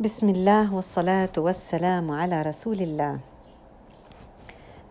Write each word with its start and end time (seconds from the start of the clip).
بسم 0.00 0.28
الله 0.28 0.74
والصلاة 0.74 1.30
والسلام 1.36 2.10
على 2.10 2.42
رسول 2.42 2.80
الله. 2.80 3.18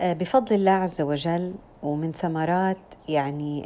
بفضل 0.02 0.56
الله 0.56 0.72
عز 0.72 1.02
وجل 1.02 1.54
ومن 1.84 2.12
ثمرات 2.12 2.78
يعني 3.10 3.62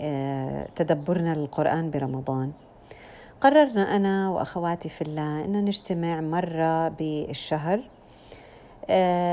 تدبرنا 0.76 1.36
للقرآن 1.36 1.92
برمضان 1.92 2.52
قررنا 3.42 3.96
أنا 3.96 4.30
وأخواتي 4.30 4.90
في 4.90 5.02
الله 5.02 5.46
أن 5.46 5.66
نجتمع 5.66 6.22
مرة 6.22 6.90
بالشهر 6.90 7.80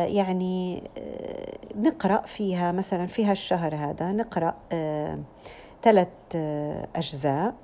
يعني 0.06 0.82
نقرأ 1.76 2.26
فيها 2.26 2.72
مثلا 2.72 3.06
في 3.06 3.24
هالشهر 3.24 3.74
هذا 3.74 4.12
نقرأ 4.12 4.54
ثلاث 5.82 6.08
أجزاء 6.96 7.54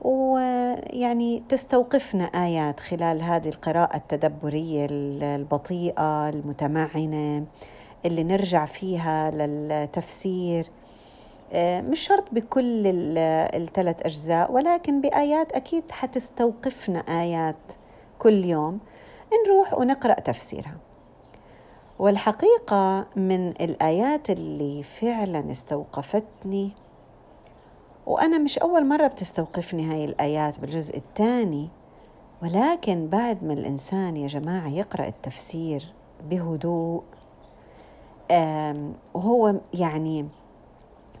ويعني 0.00 1.42
تستوقفنا 1.48 2.24
آيات 2.24 2.80
خلال 2.80 3.22
هذه 3.22 3.48
القراءة 3.48 3.96
التدبرية 3.96 4.86
البطيئة 4.90 6.28
المتمعنة 6.28 7.44
اللي 8.06 8.24
نرجع 8.24 8.64
فيها 8.64 9.30
للتفسير. 9.30 10.66
آه، 11.52 11.80
مش 11.80 12.00
شرط 12.00 12.24
بكل 12.32 12.82
الثلاث 12.86 13.96
أجزاء 14.06 14.52
ولكن 14.52 15.00
بآيات 15.00 15.52
أكيد 15.52 15.90
حتستوقفنا 15.90 16.98
آيات 16.98 17.72
كل 18.18 18.44
يوم. 18.44 18.78
نروح 19.46 19.78
ونقرأ 19.78 20.14
تفسيرها. 20.14 20.76
والحقيقة 21.98 23.06
من 23.16 23.48
الآيات 23.48 24.30
اللي 24.30 24.82
فعلا 24.82 25.50
استوقفتني 25.50 26.72
وأنا 28.10 28.38
مش 28.38 28.58
أول 28.58 28.86
مرة 28.86 29.06
بتستوقفني 29.06 29.92
هاي 29.92 30.04
الآيات 30.04 30.60
بالجزء 30.60 30.96
الثاني. 30.96 31.68
ولكن 32.42 33.06
بعد 33.08 33.44
ما 33.44 33.52
الإنسان 33.52 34.16
يا 34.16 34.26
جماعة 34.26 34.68
يقرأ 34.68 35.08
التفسير 35.08 35.92
بهدوء 36.30 37.02
وهو 39.14 39.54
يعني 39.74 40.28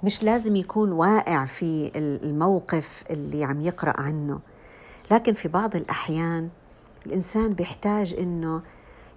مش 0.02 0.22
لازم 0.22 0.56
يكون 0.56 0.92
واقع 0.92 1.44
في 1.44 1.92
الموقف 1.96 3.04
اللي 3.10 3.44
عم 3.44 3.60
يقرأ 3.60 4.00
عنه. 4.00 4.40
لكن 5.10 5.32
في 5.32 5.48
بعض 5.48 5.76
الأحيان 5.76 6.48
الإنسان 7.06 7.52
بيحتاج 7.52 8.14
إنه 8.14 8.62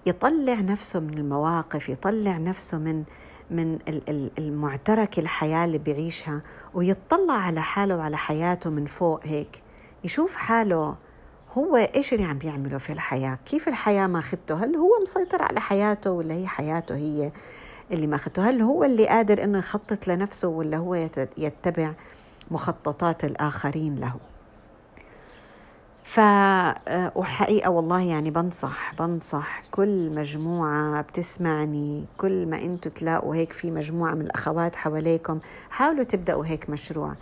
يطلع 0.06 0.60
نفسه 0.60 1.00
من 1.00 1.14
المواقف 1.14 1.90
يطلع 1.90 2.38
نفسه 2.38 2.78
من 2.78 3.04
من 3.52 3.80
المعترك 4.40 5.20
الحياة 5.20 5.66
اللي 5.66 5.78
بيعيشها 5.78 6.42
ويطلع 6.74 7.34
على 7.34 7.62
حاله 7.62 7.98
وعلى 7.98 8.18
حياته 8.18 8.70
من 8.70 8.86
فوق 8.86 9.20
هيك 9.28 9.64
يشوف 10.04 10.36
حاله 10.36 10.96
هو 11.58 11.76
إيش 11.76 12.14
اللي 12.14 12.26
عم 12.26 12.38
بيعمله 12.38 12.78
في 12.78 12.94
الحياة؟ 12.94 13.40
كيف 13.46 13.68
الحياة 13.68 14.08
ماخذته 14.08 14.64
هل 14.64 14.76
هو 14.76 14.90
مسيطر 15.02 15.44
على 15.44 15.60
حياته 15.60 16.12
ولا 16.12 16.34
هي 16.34 16.48
حياته 16.48 16.96
هي 16.96 17.32
اللي 17.92 18.08
ماخذته 18.08 18.50
هل 18.50 18.62
هو 18.62 18.84
اللي 18.84 19.08
قادر 19.08 19.44
إنه 19.44 19.58
يخطط 19.58 20.08
لنفسه 20.08 20.48
ولا 20.48 20.78
هو 20.78 20.96
يتبع 21.38 21.94
مخططات 22.52 23.24
الآخرين 23.24 23.96
له؟ 23.96 24.14
ف 26.04 26.20
وحقيقة 27.16 27.70
والله 27.70 28.02
يعني 28.02 28.32
بنصح 28.32 28.94
بنصح 29.00 29.64
كل 29.72 30.10
مجموعة 30.16 31.02
بتسمعني 31.02 32.06
كل 32.18 32.46
ما 32.46 32.62
أنتوا 32.62 32.92
تلاقوا 32.92 33.36
هيك 33.36 33.52
في 33.52 33.72
مجموعة 33.72 34.14
من 34.14 34.22
الأخوات 34.22 34.76
حواليكم 34.76 35.40
حاولوا 35.70 36.04
تبدأوا 36.04 36.46
هيك 36.46 36.70
مشروع. 36.70 37.14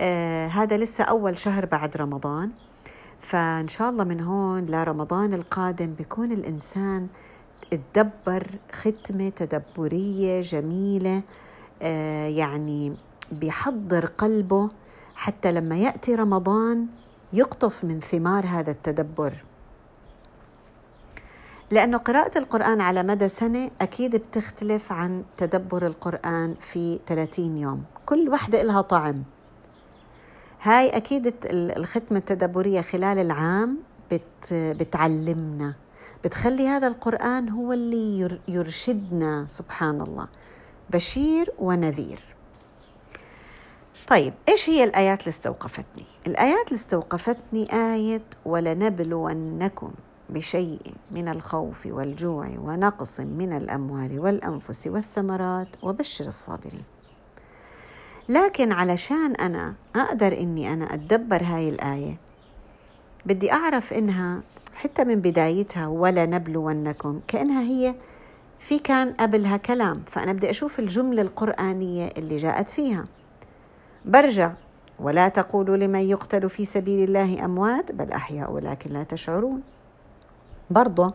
آه 0.00 0.46
هذا 0.46 0.76
لسه 0.76 1.04
أول 1.04 1.38
شهر 1.38 1.66
بعد 1.66 1.96
رمضان. 1.96 2.50
فإن 3.20 3.68
شاء 3.68 3.90
الله 3.90 4.04
من 4.04 4.20
هون 4.20 4.66
لرمضان 4.66 5.34
القادم 5.34 5.94
بيكون 5.94 6.32
الإنسان 6.32 7.06
تدبر 7.70 8.46
ختمة 8.72 9.28
تدبرية 9.28 10.40
جميلة 10.40 11.22
آه 11.82 12.26
يعني 12.28 12.92
بيحضر 13.32 14.06
قلبه 14.06 14.68
حتى 15.14 15.52
لما 15.52 15.76
يأتي 15.76 16.14
رمضان 16.14 16.86
يقطف 17.32 17.84
من 17.84 18.00
ثمار 18.00 18.46
هذا 18.46 18.70
التدبر. 18.70 19.44
لأنه 21.70 21.98
قراءة 21.98 22.38
القرآن 22.38 22.80
على 22.80 23.02
مدى 23.02 23.28
سنة 23.28 23.70
أكيد 23.80 24.16
بتختلف 24.16 24.92
عن 24.92 25.24
تدبر 25.36 25.86
القرآن 25.86 26.54
في 26.60 27.00
30 27.06 27.58
يوم. 27.58 27.84
كل 28.06 28.28
وحدة 28.28 28.62
لها 28.62 28.80
طعم. 28.80 29.22
هاي 30.62 30.88
أكيد 30.88 31.34
الختمة 31.44 32.18
التدبرية 32.18 32.80
خلال 32.80 33.18
العام 33.18 33.78
بت 34.10 34.54
بتعلمنا. 34.54 35.74
بتخلي 36.24 36.68
هذا 36.68 36.86
القرآن 36.86 37.48
هو 37.48 37.72
اللي 37.72 38.38
يرشدنا 38.48 39.46
سبحان 39.48 40.00
الله. 40.00 40.28
بشير 40.90 41.52
ونذير. 41.58 42.35
طيب 44.08 44.34
إيش 44.48 44.70
هي 44.70 44.84
الآيات 44.84 45.20
اللي 45.20 45.28
استوقفتني؟ 45.28 46.04
الآيات 46.26 46.66
اللي 46.66 46.76
استوقفتني 46.76 47.72
آية 47.72 48.22
ولنبلونكم 48.44 49.90
بشيء 50.30 50.80
من 51.10 51.28
الخوف 51.28 51.86
والجوع 51.86 52.48
ونقص 52.58 53.20
من 53.20 53.52
الاموال 53.52 54.20
والانفس 54.20 54.86
والثمرات 54.86 55.68
وبشر 55.82 56.26
الصابرين. 56.26 56.82
لكن 58.28 58.72
علشان 58.72 59.34
أنا 59.34 59.74
أقدر 59.96 60.40
إني 60.40 60.72
أنا 60.72 60.94
أتدبر 60.94 61.42
هاي 61.42 61.68
الآية 61.68 62.16
بدي 63.26 63.52
أعرف 63.52 63.92
إنها 63.92 64.42
حتى 64.74 65.04
من 65.04 65.20
بدايتها 65.20 65.86
ولا 65.86 66.26
نبلونكم 66.26 67.20
كأنها 67.28 67.62
هي 67.62 67.94
في 68.58 68.78
كان 68.78 69.12
قبلها 69.12 69.56
كلام. 69.56 70.02
فأنا 70.10 70.32
بدي 70.32 70.50
أشوف 70.50 70.78
الجملة 70.78 71.22
القرآنية 71.22 72.08
اللي 72.16 72.36
جاءت 72.36 72.70
فيها. 72.70 73.04
برجع. 74.06 74.52
ولا 75.00 75.28
تقولوا 75.28 75.76
لمن 75.76 76.00
يقتل 76.00 76.50
في 76.50 76.64
سبيل 76.64 77.08
الله 77.08 77.44
أموات 77.44 77.92
بل 77.92 78.12
أحياء 78.12 78.52
ولكن 78.52 78.90
لا 78.90 79.02
تشعرون. 79.02 79.62
برضه 80.70 81.14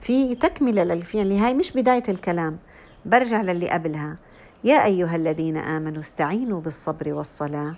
في 0.00 0.34
تكملة 0.34 0.84
للفعل 0.84 1.32
هاي 1.32 1.54
مش 1.54 1.72
بداية 1.72 2.02
الكلام. 2.08 2.58
برجع 3.04 3.42
للي 3.42 3.70
قبلها. 3.70 4.16
يا 4.64 4.84
أيها 4.84 5.16
الذين 5.16 5.56
آمنوا 5.56 6.00
استعينوا 6.00 6.60
بالصبر 6.60 7.12
والصلاة. 7.12 7.74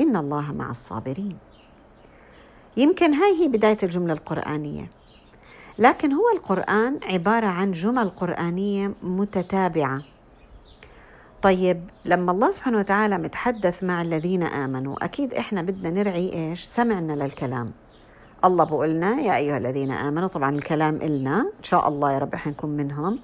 إن 0.00 0.16
الله 0.16 0.52
مع 0.52 0.70
الصابرين. 0.70 1.38
يمكن 2.76 3.14
هاي 3.14 3.42
هي 3.42 3.48
بداية 3.48 3.78
الجملة 3.82 4.12
القرآنية. 4.12 4.90
لكن 5.78 6.12
هو 6.12 6.24
القرآن 6.34 6.98
عبارة 7.04 7.46
عن 7.46 7.72
جمل 7.72 8.08
قرآنية 8.10 8.92
متتابعة. 9.02 10.02
طيب 11.46 11.80
لما 12.04 12.32
الله 12.32 12.50
سبحانه 12.50 12.78
وتعالى 12.78 13.18
متحدث 13.18 13.84
مع 13.84 14.02
الذين 14.02 14.42
آمنوا 14.42 15.04
أكيد 15.04 15.34
إحنا 15.34 15.62
بدنا 15.62 15.90
نرعي 15.90 16.32
إيش؟ 16.32 16.64
سمعنا 16.64 17.12
للكلام. 17.12 17.72
الله 18.44 18.64
بقولنا 18.64 19.20
يا 19.20 19.36
أيها 19.36 19.58
الذين 19.58 19.92
آمنوا 19.92 20.28
طبعا 20.28 20.50
الكلام 20.50 20.96
إلنا 20.96 21.40
إن 21.40 21.62
شاء 21.62 21.88
الله 21.88 22.12
يا 22.12 22.18
رب 22.18 22.34
إحنا 22.34 22.52
نكون 22.52 22.70
منهم. 22.70 23.18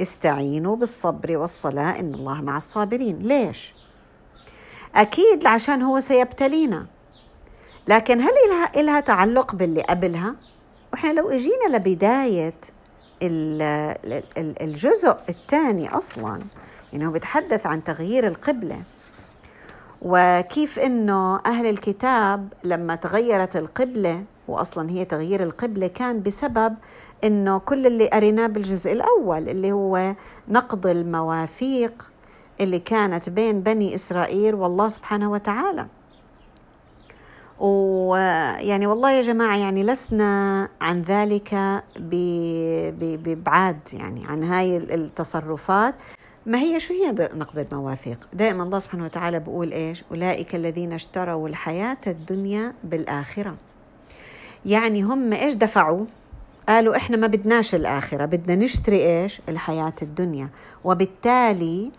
استعينوا 0.00 0.76
بالصبر 0.76 1.36
والصلاة 1.36 1.98
إن 2.00 2.14
الله 2.14 2.40
مع 2.40 2.56
الصابرين. 2.56 3.18
ليش؟ 3.18 3.74
أكيد 4.94 5.46
عشان 5.46 5.82
هو 5.82 6.00
سيبتلينا. 6.00 6.86
لكن 7.88 8.20
هل 8.20 8.32
إلها, 8.46 8.80
إلها 8.80 9.00
تعلق 9.00 9.54
باللي 9.54 9.82
قبلها؟ 9.82 10.34
وإحنا 10.92 11.12
لو 11.12 11.30
إجينا 11.30 11.76
لبداية 11.76 12.54
الجزء 14.60 15.16
الثاني 15.28 15.88
أصلاً 15.88 16.40
يعني 16.92 17.06
هو 17.06 17.10
بيتحدث 17.10 17.66
عن 17.66 17.84
تغيير 17.84 18.26
القبلة 18.26 18.82
وكيف 20.02 20.78
إنه 20.78 21.40
أهل 21.46 21.66
الكتاب 21.66 22.52
لما 22.64 22.94
تغيرت 22.94 23.56
القبلة 23.56 24.24
واصلا 24.48 24.90
هي 24.90 25.04
تغيير 25.04 25.42
القبلة 25.42 25.86
كان 25.86 26.22
بسبب 26.22 26.74
إنه 27.24 27.58
كل 27.58 27.86
اللي 27.86 28.08
قريناه 28.08 28.46
بالجزء 28.46 28.92
الأول 28.92 29.48
اللي 29.48 29.72
هو 29.72 30.14
نقض 30.48 30.86
المواثيق 30.86 32.10
اللي 32.60 32.78
كانت 32.78 33.30
بين 33.30 33.60
بني 33.60 33.94
إسرائيل 33.94 34.54
والله 34.54 34.88
سبحانه 34.88 35.30
وتعالى. 35.30 35.86
ويعني 37.60 38.86
والله 38.86 39.10
يا 39.10 39.22
جماعة 39.22 39.56
يعني 39.56 39.82
لسنا 39.82 40.68
عن 40.80 41.02
ذلك 41.02 41.82
ببعاد 42.96 43.78
يعني 43.92 44.26
عن 44.26 44.44
هاي 44.44 44.76
التصرفات 44.76 45.94
ما 46.48 46.58
هي 46.58 46.80
شو 46.80 46.94
هي 46.94 47.28
نقد 47.34 47.58
المواثيق؟ 47.58 48.28
دائما 48.32 48.62
الله 48.62 48.78
سبحانه 48.78 49.04
وتعالى 49.04 49.38
بيقول 49.38 49.72
إيش؟ 49.72 50.04
أولئك 50.10 50.54
الذين 50.54 50.92
اشتروا 50.92 51.48
الحياة 51.48 51.96
الدنيا 52.06 52.74
بالآخرة. 52.84 53.56
يعني 54.66 55.02
هم 55.02 55.32
إيش 55.32 55.54
دفعوا؟ 55.54 56.04
قالوا 56.68 56.96
إحنا 56.96 57.16
ما 57.16 57.26
بدناش 57.26 57.74
الآخرة 57.74 58.24
بدنا 58.24 58.64
نشتري 58.64 58.96
إيش؟ 58.96 59.40
الحياة 59.48 59.92
الدنيا. 60.02 60.48
وبالتالي 60.84 61.90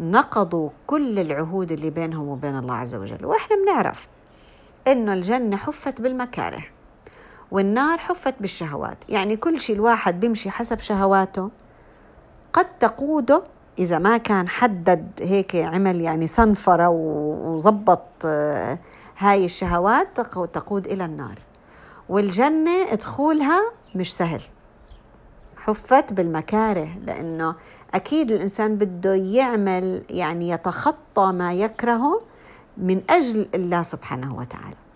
نقضوا 0.00 0.70
كل 0.86 1.18
العهود 1.18 1.72
اللي 1.72 1.90
بينهم 1.90 2.28
وبين 2.28 2.58
الله 2.58 2.74
عز 2.74 2.94
وجل. 2.94 3.26
وإحنا 3.26 3.56
بنعرف 3.56 4.08
إنه 4.86 5.12
الجنة 5.12 5.56
حفت 5.56 6.00
بالمكاره 6.00 6.64
والنار 7.50 7.98
حفت 7.98 8.34
بالشهوات. 8.40 8.98
يعني 9.08 9.36
كل 9.36 9.60
شيء 9.60 9.76
الواحد 9.76 10.20
بيمشي 10.20 10.50
حسب 10.50 10.80
شهواته 10.80 11.50
قد 12.52 12.78
تقوده 12.78 13.42
إذا 13.78 13.98
ما 13.98 14.16
كان 14.16 14.48
حدد 14.48 15.10
هيك 15.20 15.56
عمل 15.56 16.00
يعني 16.00 16.26
صنفرة 16.26 16.88
وظبط 16.88 18.06
آه، 18.24 18.78
هاي 19.18 19.44
الشهوات 19.44 20.20
تقود 20.52 20.86
إلى 20.86 21.04
النار. 21.04 21.38
والجنة 22.08 22.94
دخولها 22.94 23.60
مش 23.94 24.16
سهل. 24.16 24.42
حفت 25.56 26.12
بالمكاره 26.12 26.88
لأنه 27.06 27.54
أكيد 27.94 28.30
الإنسان 28.30 28.76
بده 28.76 29.14
يعمل 29.14 30.02
يعني 30.10 30.48
يتخطى 30.48 31.32
ما 31.32 31.52
يكرهه 31.54 32.20
من 32.76 33.02
أجل 33.10 33.48
الله 33.54 33.82
سبحانه 33.82 34.36
وتعالى. 34.36 34.87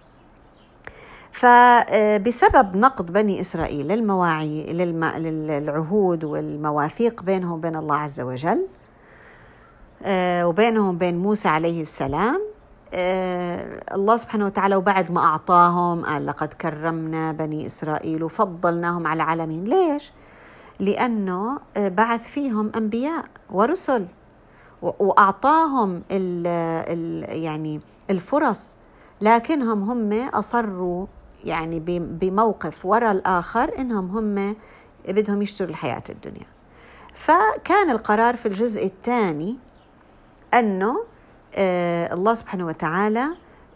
فبسبب 1.32 2.76
نقض 2.76 3.12
بني 3.12 3.40
إسرائيل 3.40 3.88
للمواعي 3.88 4.72
للعهود 4.72 6.24
والمواثيق 6.24 7.22
بينهم 7.22 7.52
وبين 7.52 7.76
الله 7.76 7.96
عز 7.96 8.20
وجل 8.20 8.66
آه، 10.02 10.46
وبينهم 10.46 10.94
وبين 10.94 11.18
موسى 11.18 11.48
عليه 11.48 11.82
السلام 11.82 12.40
آه، 12.94 13.80
الله 13.94 14.16
سبحانه 14.16 14.46
وتعالى 14.46 14.76
وبعد 14.76 15.12
ما 15.12 15.20
أعطاهم 15.20 16.04
قال 16.04 16.26
لقد 16.26 16.48
كرمنا 16.48 17.32
بني 17.32 17.66
إسرائيل 17.66 18.22
وفضلناهم 18.22 19.06
على 19.06 19.22
العالمين 19.22 19.64
ليش؟ 19.64 20.12
لأنه 20.80 21.58
آه، 21.76 21.88
بعث 21.88 22.22
فيهم 22.24 22.72
أنبياء 22.76 23.24
ورسل 23.50 24.06
وأعطاهم 24.82 26.02
ال 26.10 26.46
ال 26.46 27.24
يعني 27.42 27.80
الفرص 28.10 28.76
لكنهم 29.20 29.90
هم 29.90 30.28
أصروا 30.28 31.06
يعني 31.44 31.80
بموقف 31.98 32.86
وراء 32.86 33.12
الآخر 33.12 33.78
إنهم 33.78 34.16
هم 34.16 34.56
بدهم 35.08 35.42
يشتروا 35.42 35.70
الحياة 35.70 36.02
الدنيا. 36.10 36.46
فكان 37.14 37.90
القرار 37.90 38.36
في 38.36 38.46
الجزء 38.46 38.86
الثاني 38.86 39.56
أنه 40.54 41.04
آه 41.54 42.14
الله 42.14 42.34
سبحانه 42.34 42.66
وتعالى 42.66 43.28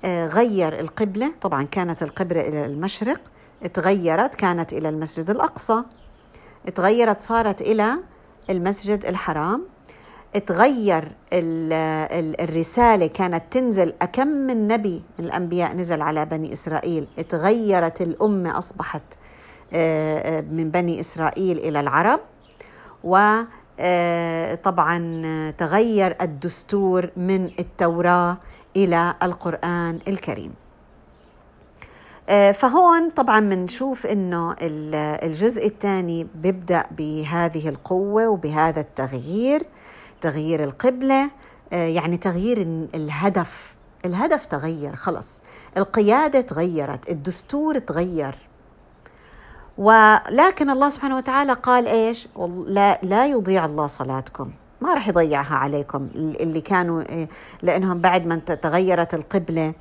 آه 0.05 0.27
غير 0.27 0.81
القبلة. 0.81 1.33
طبعا 1.41 1.63
كانت 1.63 2.03
القبلة 2.03 2.41
إلى 2.41 2.67
المشرق 2.67 3.21
تغيرت 3.75 4.35
كانت 4.35 4.73
إلى 4.73 4.89
المسجد 4.89 5.31
الأقصى 5.31 5.83
تغيرت 6.75 7.21
صارت 7.21 7.61
إلى 7.63 7.97
المسجد 8.51 9.05
الحرام. 9.07 9.63
تغير 10.39 11.13
الرسالة 12.41 13.07
كانت 13.07 13.43
تنزل. 13.51 13.95
أكم 14.03 14.29
من 14.29 14.69
نبي 14.69 15.03
من 15.19 15.25
الأنبياء 15.25 15.75
نزل 15.75 16.03
على 16.03 16.25
بني 16.25 16.53
إسرائيل؟ 16.53 17.07
تغيرت 17.29 18.01
الأمة 18.03 18.59
أصبحت 18.59 19.03
آه، 19.73 20.19
آه، 20.19 20.41
من 20.41 20.71
بني 20.71 21.01
إسرائيل 21.01 21.59
إلى 21.59 21.81
العرب. 21.81 22.21
وطبعا 23.05 23.43
آه، 25.25 25.51
تغير 25.51 26.17
الدستور 26.21 27.11
من 27.17 27.51
التوراة 27.59 28.39
إلى 28.77 29.15
القرآن 29.23 29.99
الكريم. 30.09 30.55
فهون 32.55 33.11
طبعا 33.11 33.41
بنشوف 33.41 34.07
إنه 34.07 34.57
الجزء 34.61 35.67
الثاني 35.67 36.27
بيبدأ 36.35 36.85
بهذه 36.91 37.69
القوة 37.69 38.29
وبهذا 38.29 38.81
التغيير. 38.81 39.63
تغيير 40.27 40.65
القبلة 40.65 41.31
آه، 41.73 41.87
يعني 41.87 42.17
تغيير 42.17 42.59
الهدف. 42.95 43.75
الهدف 44.05 44.47
تغير 44.47 44.97
خلص. 44.97 45.43
القيادة 45.77 46.41
تغيرت 46.41 47.11
الدستور 47.11 47.79
تغير. 47.79 48.39
ولكن 49.79 50.71
الله 50.71 50.89
سبحانه 50.89 51.17
وتعالى 51.17 51.53
قال 51.53 51.89
إيش؟ 51.89 52.29
لا 52.67 52.99
لا 53.03 53.27
يضيع 53.27 53.65
الله 53.65 53.87
صلاتكم. 53.87 54.51
ما 54.81 54.95
راح 54.95 55.09
يضيعها 55.09 55.55
عليكم 55.55 56.09
اللي 56.15 56.61
كانوا 56.61 57.03
آه، 57.09 57.29
لأنهم 57.63 57.99
بعد 57.99 58.27
ما 58.27 58.37
تغيرت 58.37 59.15
القبلة. 59.15 59.75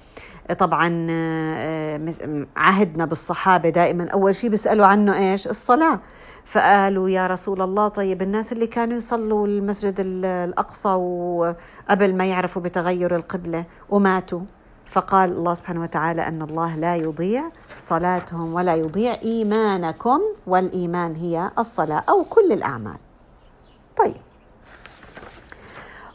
طبعا 0.59 1.07
آه، 1.09 2.15
عهدنا 2.55 3.05
بالصحابة 3.05 3.69
دائما. 3.69 4.09
أول 4.09 4.35
شيء 4.35 4.49
بيسألوا 4.49 4.85
عنه 4.85 5.17
إيش؟ 5.17 5.47
الصلاة. 5.47 5.99
فقالوا 6.45 7.09
يا 7.09 7.27
رسول 7.27 7.61
الله 7.61 7.87
طيب 7.87 8.21
الناس 8.21 8.53
اللي 8.53 8.67
كانوا 8.67 8.97
يصلوا 8.97 9.47
المسجد 9.47 9.95
الأقصى 9.99 10.89
وقبل 10.89 12.15
ما 12.15 12.25
يعرفوا 12.25 12.61
بتغير 12.61 13.15
القبلة 13.15 13.65
وماتوا. 13.89 14.41
فقال 14.85 15.31
الله 15.31 15.53
سبحانه 15.53 15.81
وتعالى 15.81 16.21
أن 16.21 16.41
الله 16.41 16.75
لا 16.75 16.95
يضيع 16.95 17.43
صلاتهم 17.77 18.53
ولا 18.53 18.75
يضيع 18.75 19.15
إيمانكم 19.23 20.21
والإيمان 20.47 21.15
هي 21.15 21.51
الصلاة 21.59 22.03
أو 22.09 22.23
كل 22.23 22.51
الأعمال. 22.51 22.97
طيب. 23.97 24.21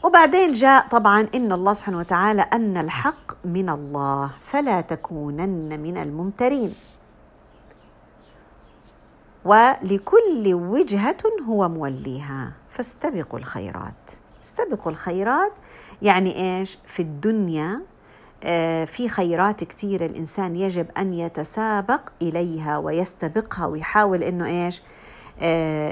وبعدين 0.03 0.53
جاء 0.53 0.87
طبعا 0.87 1.27
إن 1.35 1.51
الله 1.51 1.73
سبحانه 1.73 1.97
وتعالى 1.99 2.41
أن 2.41 2.77
الحق 2.77 3.45
من 3.45 3.69
الله 3.69 4.29
فلا 4.41 4.81
تكونن 4.81 5.79
من 5.79 5.97
الممترين. 5.97 6.73
ولكل 9.45 10.53
وجهة 10.53 11.17
هو 11.49 11.69
موليها. 11.69 12.51
فاستبقوا 12.71 13.39
الخيرات. 13.39 14.11
استبقوا 14.43 14.91
الخيرات 14.91 15.51
يعني 16.01 16.59
إيش؟ 16.59 16.77
في 16.87 17.01
الدنيا 17.01 17.81
آه، 18.43 18.85
في 18.85 19.09
خيرات 19.09 19.63
كثيرة 19.63 20.05
الإنسان 20.05 20.55
يجب 20.55 20.87
أن 20.97 21.13
يتسابق 21.13 22.01
إليها 22.21 22.77
ويستبقها 22.77 23.65
ويحاول 23.65 24.23
إنه 24.23 24.45
إيش؟ 24.45 24.81
آه، 25.41 25.91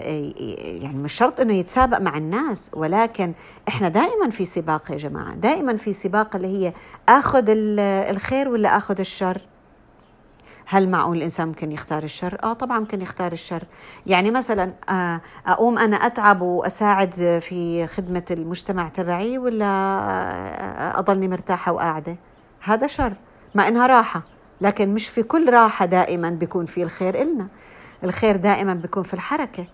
يعني 0.81 0.97
مش 0.97 1.13
شرط 1.13 1.39
إنه 1.39 1.53
يتسابق 1.53 1.97
مع 1.97 2.17
الناس 2.17 2.71
ولكن 2.73 3.33
إحنا 3.67 3.89
دائما 3.89 4.29
في 4.29 4.45
سباق 4.45 4.91
يا 4.91 4.97
جماعة. 4.97 5.35
دائما 5.35 5.77
في 5.77 5.93
سباق 5.93 6.35
اللي 6.35 6.47
هي 6.47 6.73
آخذ 7.09 7.43
الخير 7.47 8.49
ولا 8.49 8.77
آخذ 8.77 8.99
الشر؟ 8.99 9.41
هل 10.71 10.89
معقول 10.89 11.17
الإنسان 11.17 11.47
ممكن 11.47 11.71
يختار 11.71 12.03
الشر؟ 12.03 12.37
آه 12.43 12.53
طبعا 12.53 12.79
ممكن 12.79 13.01
يختار 13.01 13.31
الشر. 13.31 13.63
يعني 14.05 14.31
مثلا 14.31 14.73
آه، 14.89 15.21
أقوم 15.47 15.77
أنا 15.77 15.95
أتعب 15.95 16.41
وأساعد 16.41 17.39
في 17.41 17.87
خدمة 17.87 18.25
المجتمع 18.31 18.87
تبعي 18.87 19.37
ولا 19.37 19.65
آه، 19.65 20.99
أضلني 20.99 21.27
مرتاحة 21.27 21.71
وقاعدة؟ 21.71 22.15
هذا 22.61 22.87
شر 22.87 23.13
مع 23.55 23.67
إنها 23.67 23.87
راحة. 23.87 24.21
لكن 24.61 24.93
مش 24.93 25.09
في 25.09 25.23
كل 25.23 25.53
راحة 25.53 25.85
دائما 25.85 26.29
بيكون 26.29 26.65
في 26.65 26.83
الخير 26.83 27.21
إلنا. 27.21 27.47
الخير 28.03 28.35
دائما 28.35 28.73
بيكون 28.73 29.03
في 29.03 29.13
الحركة. 29.13 29.65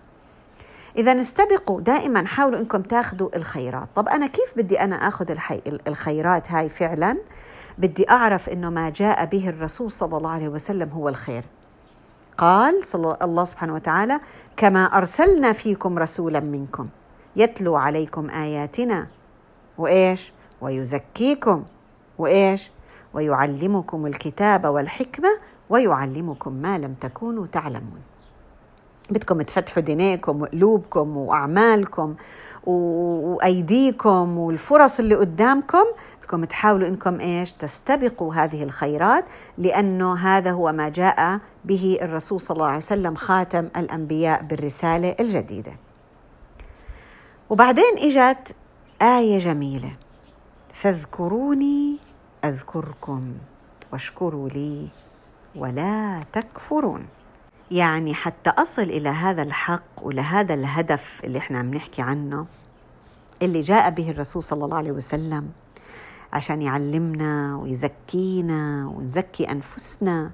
إذا 0.96 1.20
استبقوا 1.20 1.80
دائما 1.80 2.26
حاولوا 2.26 2.58
إنكم 2.58 2.82
تاخذوا 2.82 3.36
الخيرات. 3.36 3.88
طب 3.96 4.08
أنا 4.08 4.26
كيف 4.26 4.52
بدي 4.56 4.80
أنا 4.80 4.96
أخذ. 4.96 5.36
الخيرات 5.88 6.52
هاي 6.52 6.68
فعلا؟ 6.68 7.16
بدي 7.78 8.10
أعرف 8.10 8.48
أنه 8.48 8.70
ما 8.70 8.90
جاء 8.90 9.24
به 9.24 9.48
الرسول 9.48 9.90
صلى 9.90 10.16
الله 10.16 10.30
عليه 10.30 10.48
وسلم 10.48 10.88
هو 10.88 11.08
الخير. 11.08 11.44
قال 12.38 12.86
صلى 12.86 13.16
الله 13.22 13.44
سبحانه 13.44 13.74
وتعالى 13.74 14.20
كما 14.56 14.84
أرسلنا 14.84 15.52
فيكم 15.52 15.98
رسولا 15.98 16.40
منكم 16.40 16.88
يتلو 17.36 17.76
عليكم 17.76 18.30
آياتنا 18.30 19.06
وإيش؟ 19.78 20.32
ويزكيكم 20.60 21.64
وإيش؟ 22.18 22.70
ويعلمكم 23.14 24.06
الكتاب 24.06 24.64
والحكمة 24.64 25.28
ويعلمكم 25.70 26.52
ما 26.52 26.78
لم 26.78 26.94
تكونوا 27.00 27.46
تعلمون. 27.46 28.00
بدكم 29.10 29.42
تفتحوا 29.42 29.82
دينيكم 29.82 30.42
وقلوبكم 30.42 31.16
وأعمالكم 31.16 32.14
وأيديكم 32.66 34.38
والفرص 34.38 34.98
اللي 35.00 35.14
قدامكم 35.14 35.84
بدكم 36.20 36.44
تحاولوا 36.44 36.88
إنكم 36.88 37.20
إيش 37.20 37.52
تستبقوا 37.52 38.34
هذه 38.34 38.62
الخيرات 38.62 39.24
لأنه 39.58 40.16
هذا 40.16 40.50
هو 40.50 40.72
ما 40.72 40.88
جاء 40.88 41.40
به 41.64 41.98
الرسول 42.02 42.40
صلى 42.40 42.54
الله 42.54 42.66
عليه 42.66 42.76
وسلم 42.76 43.14
خاتم 43.14 43.68
الأنبياء 43.76 44.42
بالرسالة 44.42 45.16
الجديدة. 45.20 45.72
وبعدين 47.50 47.98
إجت 47.98 48.54
آية 49.02 49.38
جميلة 49.38 49.92
فاذكروني 50.72 51.98
أذكركم 52.44 53.32
واشكروا 53.92 54.48
لي 54.48 54.88
ولا 55.56 56.20
تكفرون. 56.32 57.06
يعني 57.70 58.14
حتى 58.14 58.50
أصل 58.50 58.82
إلى 58.82 59.08
هذا 59.08 59.42
الحق 59.42 59.82
ولهذا 60.02 60.54
الهدف 60.54 61.20
اللي 61.24 61.38
إحنا 61.38 61.58
عم 61.58 61.74
نحكي 61.74 62.02
عنه 62.02 62.46
اللي 63.42 63.60
جاء 63.60 63.90
به 63.90 64.10
الرسول 64.10 64.42
صلى 64.42 64.64
الله 64.64 64.76
عليه 64.76 64.92
وسلم 64.92 65.48
عشان 66.32 66.62
يعلمنا 66.62 67.56
ويزكينا 67.56 68.86
ونزكي 68.86 69.44
أنفسنا. 69.50 70.30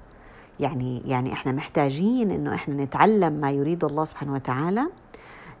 يعني 0.59 1.01
يعني 1.05 1.33
إحنا 1.33 1.51
محتاجين 1.51 2.31
إنه 2.31 2.55
إحنا 2.55 2.83
نتعلم 2.83 3.33
ما 3.33 3.51
يريد 3.51 3.83
الله 3.83 4.03
سبحانه 4.03 4.33
وتعالى. 4.33 4.87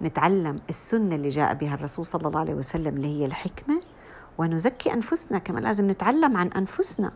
نتعلم 0.01 0.59
السنة 0.69 1.15
اللي 1.15 1.29
جاء 1.29 1.53
بها 1.53 1.73
الرسول 1.73 2.05
صلى 2.05 2.27
الله 2.27 2.39
عليه 2.39 2.53
وسلم 2.53 2.95
اللي 2.97 3.07
هي 3.19 3.25
الحكمة. 3.25 3.81
ونزكي 4.37 4.93
أنفسنا 4.93 5.37
كما 5.37 5.59
لازم 5.59 5.89
نتعلم 5.89 6.37
عن 6.37 6.47
أنفسنا. 6.47 7.11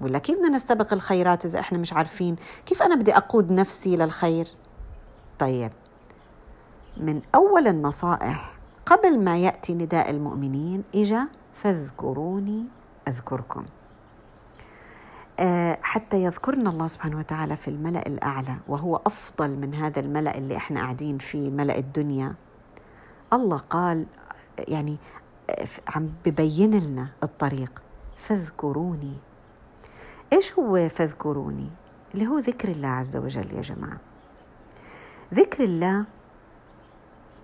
ولا 0.00 0.18
كيف 0.18 0.38
بدنا 0.38 0.48
نستبق 0.48 0.92
الخيرات 0.92 1.44
إذا 1.44 1.60
إحنا 1.60 1.78
مش 1.78 1.92
عارفين؟ 1.92 2.36
كيف 2.66 2.82
أنا 2.82 2.94
بدي 2.94 3.16
أقود 3.16 3.52
نفسي 3.52 3.96
للخير؟ 3.96 4.48
طيب 5.38 5.72
من 6.96 7.22
أول 7.34 7.68
النصائح 7.68 8.52
قبل 8.86 9.18
ما 9.18 9.38
يأتي 9.38 9.74
نداء 9.74 10.10
المؤمنين 10.10 10.82
إجا 10.94 11.28
فاذكروني 11.54 12.64
أذكركم. 13.08 13.64
آه، 15.40 15.78
حتى 15.82 16.22
يذكرنا 16.22 16.70
الله 16.70 16.86
سبحانه 16.86 17.18
وتعالى 17.18 17.56
في 17.56 17.68
الملأ 17.68 18.06
الأعلى 18.06 18.56
وهو 18.68 19.00
أفضل 19.06 19.56
من 19.56 19.74
هذا 19.74 20.00
الملأ 20.00 20.38
اللي 20.38 20.56
إحنا 20.56 20.80
قاعدين 20.80 21.18
فيه 21.18 21.50
ملأ 21.50 21.78
الدنيا. 21.78 22.34
الله 23.32 23.56
قال 23.56 24.06
يعني 24.58 24.96
آه، 25.50 25.66
عم 25.88 26.12
ببين 26.24 26.78
لنا 26.80 27.08
الطريق. 27.22 27.82
فاذكروني 28.16 29.12
إيش 30.32 30.52
هو 30.52 30.88
فاذكروني؟ 30.88 31.70
اللي 32.14 32.26
هو 32.26 32.38
ذكر 32.38 32.68
الله 32.68 32.88
عز 32.88 33.16
وجل 33.16 33.54
يا 33.54 33.60
جماعة. 33.60 34.00
ذكر 35.34 35.64
الله 35.64 36.04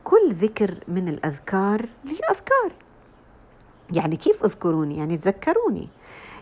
كل 0.04 0.32
ذكر 0.32 0.84
من 0.88 1.08
الأذكار 1.08 1.88
اللي 2.04 2.14
هي 2.14 2.20
أذكار. 2.30 2.72
يعني 3.92 4.16
كيف 4.16 4.44
أذكروني؟ 4.44 4.96
يعني 4.96 5.16
تذكروني. 5.16 5.88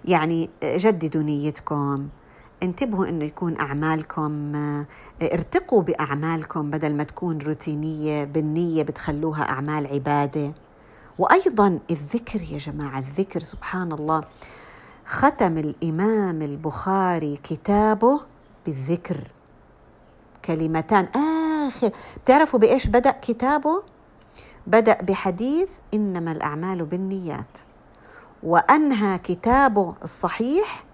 يعني 0.05 0.51
جددوا 0.65 1.23
نيتكم 1.23 2.09
انتبهوا 2.63 3.09
إنه 3.09 3.25
يكون 3.25 3.61
أعمالكم 3.61 4.55
ارتقوا 5.23 5.83
بأعمالكم 5.83 6.71
بدل 6.71 6.95
ما 6.95 7.05
تكون 7.05 7.39
روتينية 7.39 8.25
بالنية 8.25 8.83
بتخلوها 8.83 9.43
أعمال 9.43 9.87
عبادة. 9.87 10.53
وأيضا 11.19 11.79
الذكر 11.91 12.43
يا 12.43 12.59
جماعة 12.59 12.99
الذكر 12.99 13.41
سبحان 13.41 13.93
الله 13.93 14.23
ختم 15.07 15.59
الإمام 15.59 16.43
البخاري 16.43 17.37
كتابه 17.37 18.21
بالذكر. 18.67 19.31
كلمتان. 20.45 21.09
آخر. 21.67 21.91
بتعرفوا 22.25 22.59
بإيش 22.59 22.87
بدأ 22.87 23.11
كتابه؟ 23.11 23.83
بدأ 24.67 25.03
بحديث 25.03 25.71
إنما 25.95 26.33
الأعمال 26.33 26.85
بالنيات. 26.85 27.59
وأنهى 28.43 29.19
كتابه 29.19 29.95
الصحيح 30.03 30.85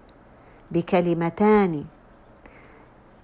بكلمتان 0.71 1.85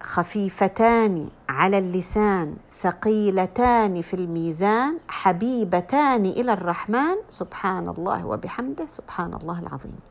خفيفتان 0.02 1.30
على 1.48 1.78
اللسان 1.78 2.56
ثقيلتان 2.80 4.02
في 4.02 4.14
الميزان 4.14 4.98
حبيبتان 5.08 6.26
إلى 6.26 6.52
الرحمن. 6.52 7.16
سبحان 7.28 7.88
الله 7.88 8.26
وبحمده. 8.26 8.86
سبحان 8.86 9.34
الله 9.34 9.58
العظيم. 9.58 10.09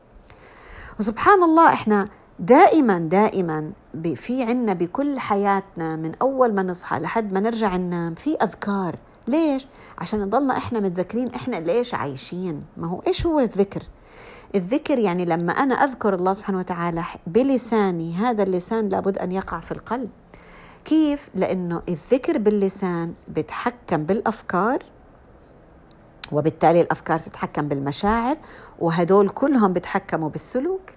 وسبحان 1.00 1.42
الله 1.42 1.72
إحنا 1.72 2.08
دائما 2.38 2.98
دائما 2.98 3.72
في 4.14 4.42
عنا 4.42 4.72
بكل 4.72 5.18
حياتنا 5.18 5.96
من 5.96 6.12
أول 6.22 6.54
ما 6.54 6.62
نصحى 6.62 6.98
لحد 6.98 7.32
ما 7.32 7.40
نرجع 7.40 7.76
ننام 7.76 8.14
في 8.14 8.36
أذكار. 8.42 8.96
ليش؟ 9.28 9.66
عشان 9.98 10.20
نضلنا 10.20 10.56
إحنا 10.56 10.80
متذكرين 10.80 11.34
إحنا 11.34 11.56
ليش 11.56 11.94
عايشين. 11.94 12.64
ما 12.76 12.88
هو 12.88 13.02
إيش 13.06 13.26
هو 13.26 13.40
الذكر؟ 13.40 13.82
الذكر 14.54 14.98
يعني 14.98 15.24
لما 15.24 15.52
أنا 15.52 15.74
أذكر 15.74 16.14
الله 16.14 16.32
سبحانه 16.32 16.58
وتعالى 16.58 17.04
بلساني 17.26 18.14
هذا 18.14 18.42
اللسان 18.42 18.88
لابد 18.88 19.18
أن 19.18 19.32
يقع 19.32 19.60
في 19.60 19.72
القلب. 19.72 20.10
كيف؟ 20.84 21.30
لأنه 21.34 21.82
الذكر 21.88 22.38
باللسان 22.38 23.14
بتحكم 23.28 24.04
بالأفكار 24.04 24.82
وبالتالي 26.32 26.80
الأفكار 26.80 27.18
تتحكم 27.18 27.68
بالمشاعر 27.68 28.36
وهدول 28.80 29.28
كلهم 29.28 29.72
بتحكموا 29.72 30.28
بالسلوك. 30.28 30.90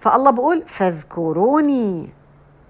فالله 0.00 0.30
بقول 0.30 0.62
فاذكروني. 0.66 2.12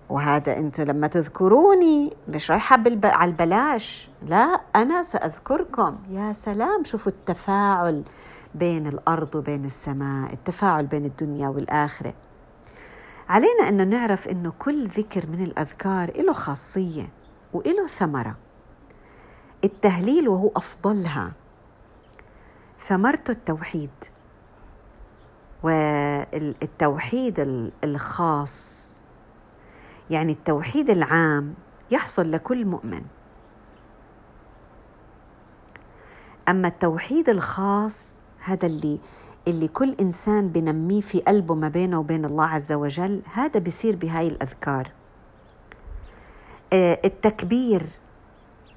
وهذا 0.08 0.56
انت 0.56 0.80
لما 0.80 1.06
تذكروني 1.06 2.16
مش 2.28 2.50
رايحة. 2.50 2.82
على 3.04 3.30
البلاش. 3.30 4.08
لا 4.26 4.60
أنا 4.76 5.02
سأذكركم. 5.02 5.98
يا 6.08 6.32
سلام 6.32 6.84
شوفوا 6.84 7.12
التفاعل 7.12 8.04
بين 8.54 8.86
الأرض 8.86 9.34
وبين 9.34 9.64
السماء 9.64 10.32
التفاعل 10.32 10.86
بين 10.86 11.04
الدنيا 11.04 11.48
والآخرة. 11.48 12.14
علينا 13.28 13.68
أن 13.68 13.88
نعرف 13.88 14.28
إنه 14.28 14.52
كل 14.58 14.86
ذكر 14.86 15.26
من 15.26 15.44
الأذكار 15.44 16.22
له 16.22 16.32
خاصية 16.32 17.08
وله 17.52 17.86
ثمرة. 17.86 18.36
التهليل 19.64 20.28
وهو 20.28 20.50
أفضلها. 20.56 21.32
ثمرته 22.88 23.30
التوحيد. 23.30 23.90
والتوحيد 25.62 27.34
الخاص 27.84 29.00
يعني 30.10 30.32
التوحيد 30.32 30.90
العام 30.90 31.54
يحصل 31.90 32.30
لكل 32.30 32.64
مؤمن. 32.64 33.02
أما 36.48 36.68
التوحيد 36.68 37.28
الخاص 37.28 38.22
هذا 38.38 38.66
اللي 38.66 39.00
اللي 39.48 39.68
كل 39.68 39.94
إنسان 40.00 40.48
بنميه 40.48 41.00
في 41.00 41.20
قلبه 41.20 41.54
ما 41.54 41.68
بينه 41.68 41.98
وبين 41.98 42.24
الله 42.24 42.44
عز 42.46 42.72
وجل 42.72 43.22
هذا 43.32 43.60
بيصير 43.60 43.96
بهاي 43.96 44.28
الأذكار. 44.28 44.90
آه، 46.72 47.00
التكبير 47.04 47.82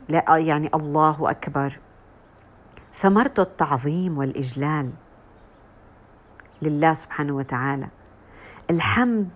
لا 0.09 0.37
يعني 0.37 0.69
الله 0.75 1.31
أكبر. 1.31 1.79
ثمرته 3.01 3.41
التعظيم 3.43 4.17
والإجلال 4.17 4.91
لله 6.61 6.93
سبحانه 6.93 7.33
وتعالى. 7.35 7.87
الحمد 8.69 9.29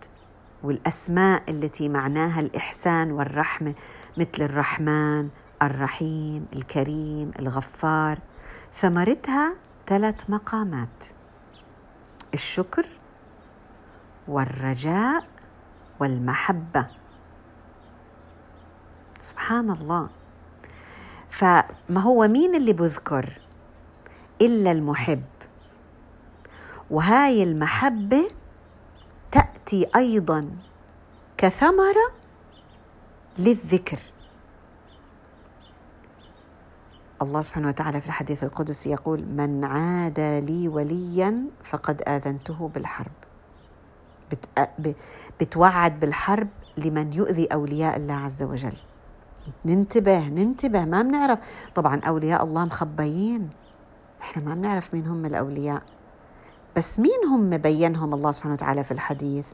والأسماء 0.63 1.44
التي 1.50 1.89
معناها 1.89 2.39
الإحسان 2.39 3.12
والرحمة 3.12 3.74
مثل 4.18 4.41
الرحمن 4.41 5.30
الرحيم 5.62 6.46
الكريم 6.53 7.32
الغفار. 7.39 8.20
ثمرتها 8.74 9.56
ثلاث 9.88 10.30
مقامات 10.30 11.06
الشكر 12.34 12.86
والرجاء 14.27 15.27
والمحبة. 16.00 16.88
سبحان 19.22 19.72
الله. 19.72 20.10
فما 21.30 22.01
هو 22.01 22.27
مين 22.27 22.56
اللي 22.56 22.74
بذكر؟ 22.74 23.40
إلا 24.41 24.71
المحب. 24.71 25.24
وهاي 26.89 27.43
المحبة 27.43 28.31
تأتي 29.31 29.88
أيضا 29.95 30.51
كثمرة 31.38 32.12
للذكر. 33.39 34.00
الله 37.21 37.41
سبحانه 37.41 37.67
وتعالى 37.67 38.01
في 38.01 38.07
الحديث 38.07 38.43
القدسي 38.43 38.89
يقول 38.89 39.25
من 39.25 39.65
عاد 39.65 40.19
لي 40.19 40.67
وليا 40.67 41.45
فقد 41.63 42.01
آذنته 42.07 42.69
بالحرب. 42.74 43.12
بتوعد 45.39 46.00
بالحرب 46.00 46.48
لمن 46.77 47.13
يؤذي 47.13 47.45
أولياء 47.45 47.98
الله 47.98 48.13
عز 48.13 48.43
وجل. 48.43 48.77
ننتبه 49.65 50.27
ننتبه 50.27 50.86
ما 50.86 51.01
بنعرف. 51.01 51.39
طبعا 51.75 52.01
أولياء 52.07 52.43
الله 52.43 52.65
مخبيين. 52.65 53.50
إحنا 54.21 54.43
ما 54.43 54.53
بنعرف 54.55 54.93
مين 54.93 55.07
هم 55.07 55.25
الأولياء. 55.25 55.81
بس 56.77 56.99
مين 56.99 57.25
هم 57.31 57.57
بينهم 57.57 58.13
الله 58.13 58.31
سبحانه 58.31 58.53
وتعالى 58.53 58.83
في 58.83 58.91
الحديث؟ 58.91 59.47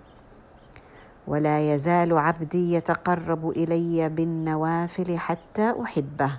ولا 1.28 1.74
يزال 1.74 2.18
عبدي 2.18 2.74
يتقرب 2.74 3.50
إلي 3.50 4.10
بالنوافل 4.10 5.18
حتى 5.18 5.74
أحبه. 5.84 6.32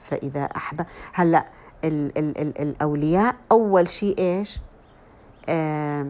فإذا 0.00 0.42
أحب 0.42 0.86
هلأ 1.12 1.46
ال 1.84 2.18
ال 2.18 2.38
ال 2.38 2.60
الأولياء 2.60 3.36
أول 3.52 3.88
شيء 3.88 4.18
إيش؟ 4.18 4.58
آه 5.48 6.06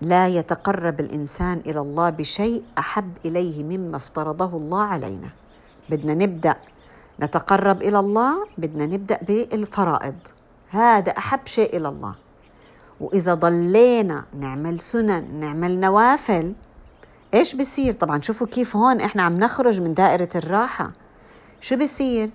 لا 0.00 0.28
يتقرب 0.28 1.00
الإنسان 1.00 1.58
إلى 1.66 1.80
الله 1.80 2.10
بشيء 2.10 2.62
أحب 2.78 3.12
إليه 3.24 3.64
مما 3.64 3.96
افترضه 3.96 4.56
الله 4.56 4.82
علينا. 4.82 5.28
بدنا 5.90 6.14
نبدأ 6.14 6.56
نتقرب 7.20 7.82
إلى 7.82 7.98
الله 7.98 8.46
بدنا 8.58 8.86
نبدأ 8.86 9.18
بالفرائض. 9.22 10.14
هذا 10.70 11.10
أحب 11.18 11.46
شيء 11.46 11.76
إلى 11.76 11.88
الله. 11.88 12.14
وإذا 13.00 13.34
ضلينا 13.34 14.24
نعمل 14.40 14.80
سنن 14.80 15.40
نعمل 15.40 15.80
نوافل 15.80 16.52
إيش 17.34 17.54
بصير 17.54 17.92
طبعا 17.92 18.20
شوفوا 18.20 18.46
كيف 18.46 18.76
هون 18.76 19.00
إحنا 19.00 19.22
عم 19.22 19.36
نخرج 19.36 19.80
من 19.80 19.94
دائرة 19.94 20.28
الراحة. 20.36 20.90
شو 21.60 21.76
بصير 21.76 22.30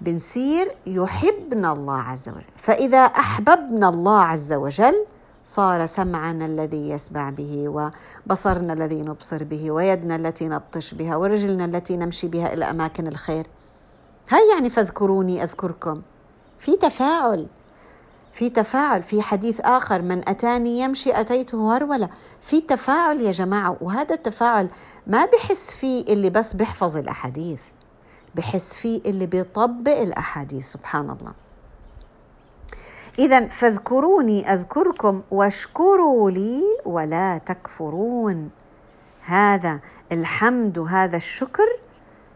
بنصير 0.00 0.74
يحبنا 0.86 1.72
الله 1.72 1.98
عز 1.98 2.28
وجل. 2.28 2.44
فإذا 2.56 2.98
أحببنا 2.98 3.88
الله 3.88 4.20
عز 4.20 4.52
وجل 4.52 5.06
صار 5.44 5.86
سمعنا 5.86 6.46
الذي 6.46 6.90
يسمع 6.90 7.30
به 7.30 7.68
وبصرنا 8.26 8.72
الذي 8.72 9.02
نبصر 9.02 9.44
به 9.44 9.70
ويدنا 9.70 10.16
التي 10.16 10.48
نبطش 10.48 10.94
بها 10.94 11.16
ورجلنا 11.16 11.64
التي 11.64 11.96
نمشي 11.96 12.28
بها 12.28 12.52
إلى 12.52 12.64
أماكن 12.64 13.06
الخير. 13.06 13.46
هاي 14.32 14.50
يعني 14.54 14.70
فاذكروني 14.70 15.42
أذكركم؟ 15.42 16.02
في 16.58 16.76
تفاعل 16.76 17.48
في 18.32 18.50
تفاعل 18.50 19.02
في 19.02 19.22
حديث 19.22 19.60
آخر 19.60 20.02
من 20.02 20.28
أتاني 20.28 20.80
يمشي 20.80 21.20
أتيته 21.20 21.76
هرولة. 21.76 22.08
في 22.40 22.60
تفاعل 22.60 23.20
يا 23.20 23.30
جماعة 23.30 23.76
وهذا 23.80 24.14
التفاعل 24.14 24.68
ما 25.06 25.24
بحس 25.24 25.70
فيه 25.70 26.02
اللي 26.02 26.30
بس 26.30 26.52
بيحفظ 26.52 26.96
الأحاديث 26.96 27.62
بحس 28.34 28.74
فيه 28.74 29.00
اللي 29.06 29.26
بيطبق 29.26 29.98
الأحاديث 29.98 30.72
سبحان 30.72 31.10
الله. 31.10 31.32
إذا 33.18 33.48
فاذكروني 33.48 34.52
أذكركم 34.52 35.22
واشكروا 35.30 36.30
لي 36.30 36.62
ولا 36.84 37.38
تكفرون. 37.38 38.50
هذا 39.22 39.80
الحمد 40.12 40.78
هذا 40.78 41.16
الشكر 41.16 41.68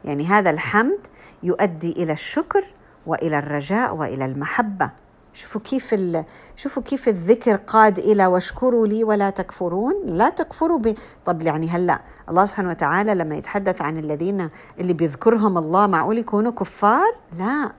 يعني 0.05 0.27
هذا 0.27 0.51
الحمد 0.51 1.07
يؤدي 1.47 1.93
إلى 1.93 2.13
الشكر 2.13 2.65
وإلى 3.07 3.39
الرجاء 3.39 3.95
وإلى 3.95 4.25
المحبة. 4.25 4.91
شوفوا 5.35 5.61
كيف 5.61 5.95
ال... 5.95 6.25
شوفوا 6.57 6.83
كيف 6.83 7.09
الذكر 7.09 7.57
قاد 7.57 7.99
إلى 7.99 8.27
واشكروا 8.27 8.87
لي 8.87 9.05
ولا 9.05 9.31
تكفرون 9.31 9.95
لا 10.07 10.29
تكفروا 10.29 10.79
ب... 10.79 10.95
طب 11.27 11.43
يعني 11.43 11.69
هلأ 11.69 12.01
الله 12.29 12.45
سبحانه 12.45 12.71
وتعالى 12.71 13.15
لما 13.15 13.37
يتحدث 13.37 13.83
عن 13.83 13.99
الذين 13.99 14.51
اللي 14.81 14.93
بيذكرهم 14.93 15.59
الله 15.59 15.87
معقول 15.87 16.19
يكونوا 16.19 16.53
كفار؟ 16.53 17.15
لا 17.39 17.73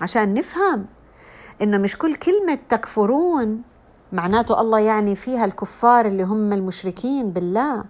عشان 0.00 0.34
نفهم 0.34 0.86
انه 1.62 1.78
مش 1.78 1.98
كل 1.98 2.14
كلمة 2.14 2.58
تكفرون 2.68 3.62
معناته 4.12 4.60
الله 4.60 4.80
يعني 4.80 5.16
فيها 5.16 5.44
الكفار 5.44 6.06
اللي 6.06 6.22
هم 6.22 6.52
المشركين 6.52 7.30
بالله. 7.30 7.84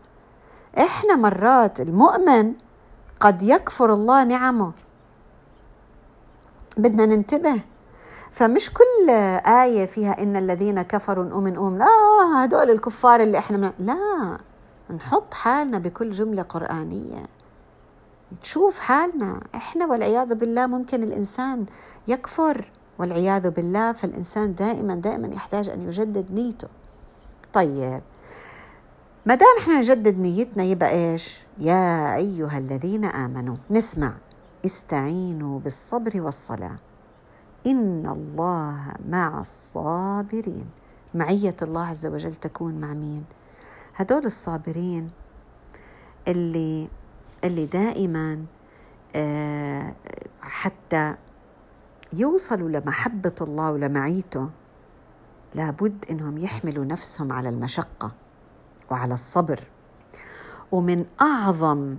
إحنا 0.78 1.16
مرات 1.16 1.80
المؤمن 1.80 2.52
قد 3.20 3.42
يكفر 3.42 3.92
الله 3.92 4.24
نعمه 4.24 4.72
بدنا 6.76 7.06
ننتبه. 7.06 7.60
فمش 8.30 8.70
كل 8.72 9.10
آية 9.46 9.86
فيها 9.86 10.22
إن 10.22 10.36
الذين 10.36 10.82
كفروا 10.82 11.24
أم 11.24 11.46
أم 11.46 11.78
لا 11.78 11.86
هدول 12.44 12.70
الكفار 12.70 13.20
اللي 13.20 13.38
إحنا 13.38 13.56
من... 13.56 13.72
لا 13.78 14.38
نحط 14.94 15.34
حالنا 15.34 15.78
بكل 15.78 16.10
جملة 16.10 16.42
قرآنية. 16.42 17.26
نشوف 18.42 18.80
حالنا. 18.80 19.40
إحنا 19.54 19.86
والعياذ 19.86 20.34
بالله 20.34 20.66
ممكن 20.66 21.02
الإنسان 21.02 21.66
يكفر 22.08 22.70
والعياذ 22.98 23.50
بالله 23.50 23.92
فالإنسان 23.92 24.54
دائما 24.54 24.94
دائما 24.94 25.34
يحتاج 25.34 25.68
أن 25.68 25.82
يجدد 25.82 26.26
نيته. 26.32 26.68
طيب 27.52 28.02
ما 29.26 29.34
دام 29.34 29.56
إحنا 29.58 29.78
نجدد 29.78 30.18
نيتنا 30.18 30.64
يبقى 30.64 30.90
إيش؟ 30.90 31.40
يا 31.58 32.16
أيها 32.16 32.58
الذين 32.58 33.04
آمنوا 33.04 33.56
نسمع. 33.70 34.14
استعينوا 34.64 35.60
بالصبر 35.60 36.20
والصلاة. 36.20 36.78
إن 37.66 38.06
الله 38.06 38.94
مع 39.08 39.40
الصابرين. 39.40 40.66
معية 41.14 41.56
الله 41.62 41.86
عز 41.86 42.06
وجل 42.06 42.34
تكون 42.34 42.74
مع 42.80 42.94
مين؟ 42.94 43.24
هدول 43.94 44.26
الصابرين 44.26 45.10
اللي 46.28 46.88
اللي 47.44 47.66
دائما 47.66 48.44
آه، 49.14 49.94
حتى 50.40 51.14
يوصلوا 52.12 52.68
لمحبة 52.68 53.34
الله 53.40 53.72
ولمعيته 53.72 54.50
لابد 55.54 56.04
إنهم 56.10 56.38
يحملوا 56.38 56.84
نفسهم 56.84 57.32
على 57.32 57.48
المشقة 57.48 58.12
وعلى 58.90 59.14
الصبر. 59.14 59.60
ومن 60.72 61.04
أعظم 61.20 61.96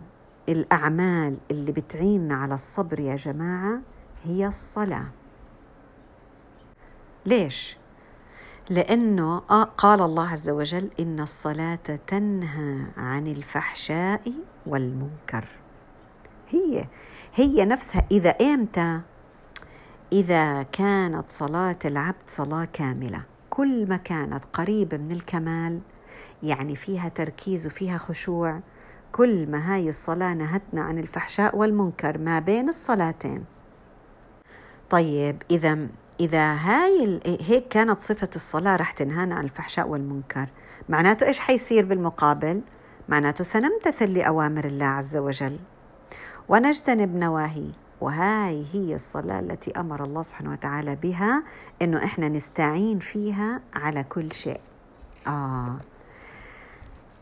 الأعمال 0.49 1.37
اللي 1.51 1.71
بتعيننا 1.71 2.35
على 2.35 2.55
الصبر 2.55 2.99
يا 2.99 3.15
جماعة 3.15 3.81
هي 4.23 4.47
الصلاة 4.47 5.07
ليش؟ 7.25 7.77
لأنه 8.69 9.41
آه، 9.49 9.63
قال 9.63 10.01
الله 10.01 10.29
عز 10.29 10.49
وجل 10.49 10.89
إن 10.99 11.19
الصلاة 11.19 11.99
تنهى 12.07 12.85
عن 12.97 13.27
الفحشاء 13.27 14.33
والمنكر 14.65 15.47
هي 16.49 16.85
هي 17.35 17.65
نفسها 17.65 18.05
إذا 18.11 18.29
إمتى؟ 18.29 19.01
إذا 20.11 20.63
كانت 20.63 21.29
صلاة 21.29 21.79
العبد 21.85 22.27
صلاة 22.27 22.65
كاملة 22.73 23.23
كل 23.49 23.89
ما 23.89 23.97
كانت 23.97 24.45
قريبة 24.45 24.97
من 24.97 25.11
الكمال 25.11 25.79
يعني 26.43 26.75
فيها 26.75 27.09
تركيز 27.09 27.67
وفيها 27.67 27.97
خشوع 27.97 28.59
كل 29.17 29.51
ما 29.51 29.73
هاي 29.73 29.89
الصلاة 29.89 30.33
نهتنا 30.33 30.81
عن 30.81 30.99
الفحشاء 30.99 31.57
والمنكر 31.57 32.17
ما 32.17 32.39
بين 32.39 32.69
الصلاتين. 32.69 33.45
طيب 34.89 35.43
إذا 35.51 35.87
إذا 36.19 36.53
هاي 36.53 37.19
هيك 37.25 37.67
كانت 37.67 37.99
صفة 37.99 38.29
الصلاة 38.35 38.75
رح 38.75 38.91
تنهانا 38.91 39.35
عن 39.35 39.43
الفحشاء 39.43 39.87
والمنكر 39.87 40.47
معناته 40.89 41.27
إيش 41.27 41.39
حيصير 41.39 41.85
بالمقابل؟ 41.85 42.61
معناته 43.09 43.43
سنمتثل 43.43 44.13
لأوامر 44.13 44.65
الله 44.65 44.85
عز 44.85 45.17
وجل. 45.17 45.59
ونجتنب 46.49 47.15
نواهي 47.15 47.71
وهاي 48.01 48.65
هي 48.73 48.95
الصلاة 48.95 49.39
التي 49.39 49.79
أمر 49.79 50.03
الله 50.03 50.21
سبحانه 50.21 50.51
وتعالى 50.51 50.95
بها 50.95 51.43
إنه 51.81 52.05
إحنا 52.05 52.29
نستعين 52.29 52.99
فيها 52.99 53.61
على 53.75 54.03
كل 54.03 54.33
شيء. 54.33 54.61
آه. 55.27 55.77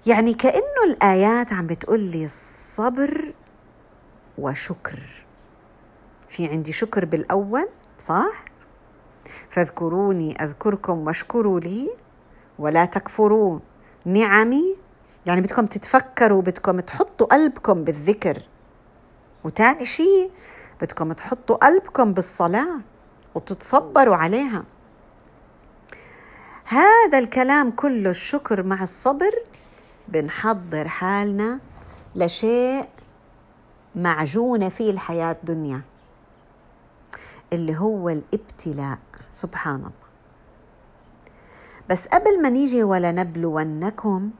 يعني 0.05 0.33
كأنه 0.33 0.83
الآيات 0.87 1.53
عم 1.53 1.67
بتقول 1.67 1.99
لي 1.99 2.27
صبر 2.27 3.33
وشكر. 4.37 4.99
في 6.29 6.47
عندي 6.47 6.71
شكر 6.71 7.05
بالأول 7.05 7.69
صح؟ 7.99 8.45
فاذكروني 9.49 10.43
أذكركم 10.43 11.07
واشكروا 11.07 11.59
لي 11.59 11.89
ولا 12.59 12.85
تكفرون 12.85 13.61
نعمي. 14.05 14.75
يعني 15.25 15.41
بدكم 15.41 15.65
تتفكروا 15.65 16.41
بدكم 16.41 16.79
تحطوا 16.79 17.27
قلبكم 17.27 17.83
بالذكر. 17.83 18.43
وتاني 19.43 19.85
شيء 19.85 20.31
بدكم 20.81 21.13
تحطوا 21.13 21.55
قلبكم 21.55 22.13
بالصلاة 22.13 22.79
وتتصبروا 23.35 24.15
عليها. 24.15 24.63
هذا 26.65 27.19
الكلام 27.19 27.71
كله 27.71 28.09
الشكر 28.09 28.63
مع 28.63 28.83
الصبر 28.83 29.31
بنحضر 30.07 30.87
حالنا 30.87 31.59
لشيء 32.15 32.85
معجونة 33.95 34.69
فيه 34.69 34.91
الحياة 34.91 35.31
الدنيا 35.31 35.81
اللي 37.53 37.77
هو 37.77 38.09
الابتلاء 38.09 38.99
سبحان 39.31 39.75
الله. 39.75 40.05
بس 41.89 42.07
قبل 42.07 42.41
ما 42.41 42.49
نيجي 42.49 42.83
ولنبلونكم 42.83 44.31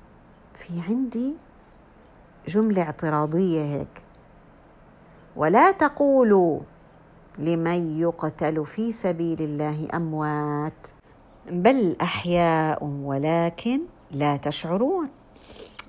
في 0.54 0.82
عندي 0.88 1.36
جملة 2.48 2.82
اعتراضية 2.82 3.62
هيك. 3.64 4.02
ولا 5.36 5.72
تقولوا 5.72 6.60
لمن 7.38 8.00
يقتل 8.00 8.66
في 8.66 8.92
سبيل 8.92 9.42
الله 9.42 9.88
أموات 9.94 10.88
بل 11.52 11.96
أحياء 12.02 12.84
ولكن 12.84 13.82
لا 14.12 14.38
تشعرون. 14.38 15.10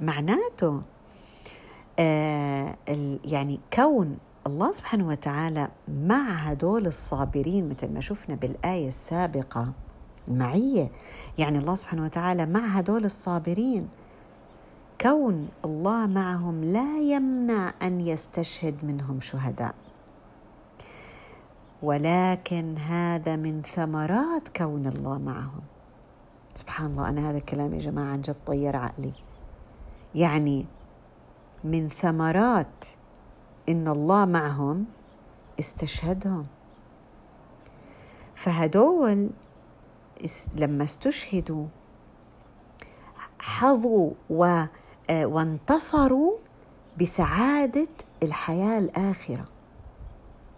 معناته 0.00 0.82
آه 1.98 2.76
يعني 3.24 3.61
كون 3.72 4.18
الله 4.46 4.72
سبحانه 4.72 5.09
وتعالى 5.09 5.68
مع 5.88 6.30
هدول 6.30 6.87
الصابرين 6.87 7.68
مثل 7.68 7.92
ما 7.92 8.00
شفنا 8.00 8.35
بالآية 8.35 8.88
السابقة 8.88 9.72
معية 10.28 10.90
يعني 11.38 11.59
الله 11.59 11.74
سبحانه 11.74 12.04
وتعالى 12.04 12.46
مع 12.46 12.61
هدول 12.61 13.04
الصابرين 13.04 13.88
كون 15.00 15.48
الله 15.64 16.06
معهم 16.06 16.64
لا 16.64 16.98
يمنع 16.98 17.74
أن 17.82 18.00
يستشهد 18.00 18.85
منهم 18.85 19.20
شهداء. 19.20 19.74
ولكن 21.82 22.78
هذا 22.78 23.37
من 23.37 23.62
ثمرات 23.62 24.48
كون 24.56 24.87
الله 24.87 25.18
معهم. 25.18 25.61
سبحان 26.54 26.90
الله 26.90 27.09
أنا 27.09 27.30
هذا 27.30 27.38
الكلام 27.38 27.74
يا 27.74 27.78
جماعة 27.78 28.12
عن 28.12 28.20
جد 28.20 28.37
طير 28.46 28.76
عقلي. 28.76 29.12
يعني 30.16 30.66
من 31.64 31.88
ثمرات 31.88 32.87
إن 33.68 33.88
الله 33.88 34.24
معهم 34.24 34.85
استشهدهم. 35.61 36.46
فهدول 38.35 39.31
لما 40.57 40.85
استشهدوا 40.85 41.66
حظوا 43.38 44.11
و 44.31 44.64
آه، 45.11 45.26
وانتصروا 45.26 46.33
بسعادة 47.00 47.88
الحياة 48.22 48.79
الآخرة. 48.79 49.44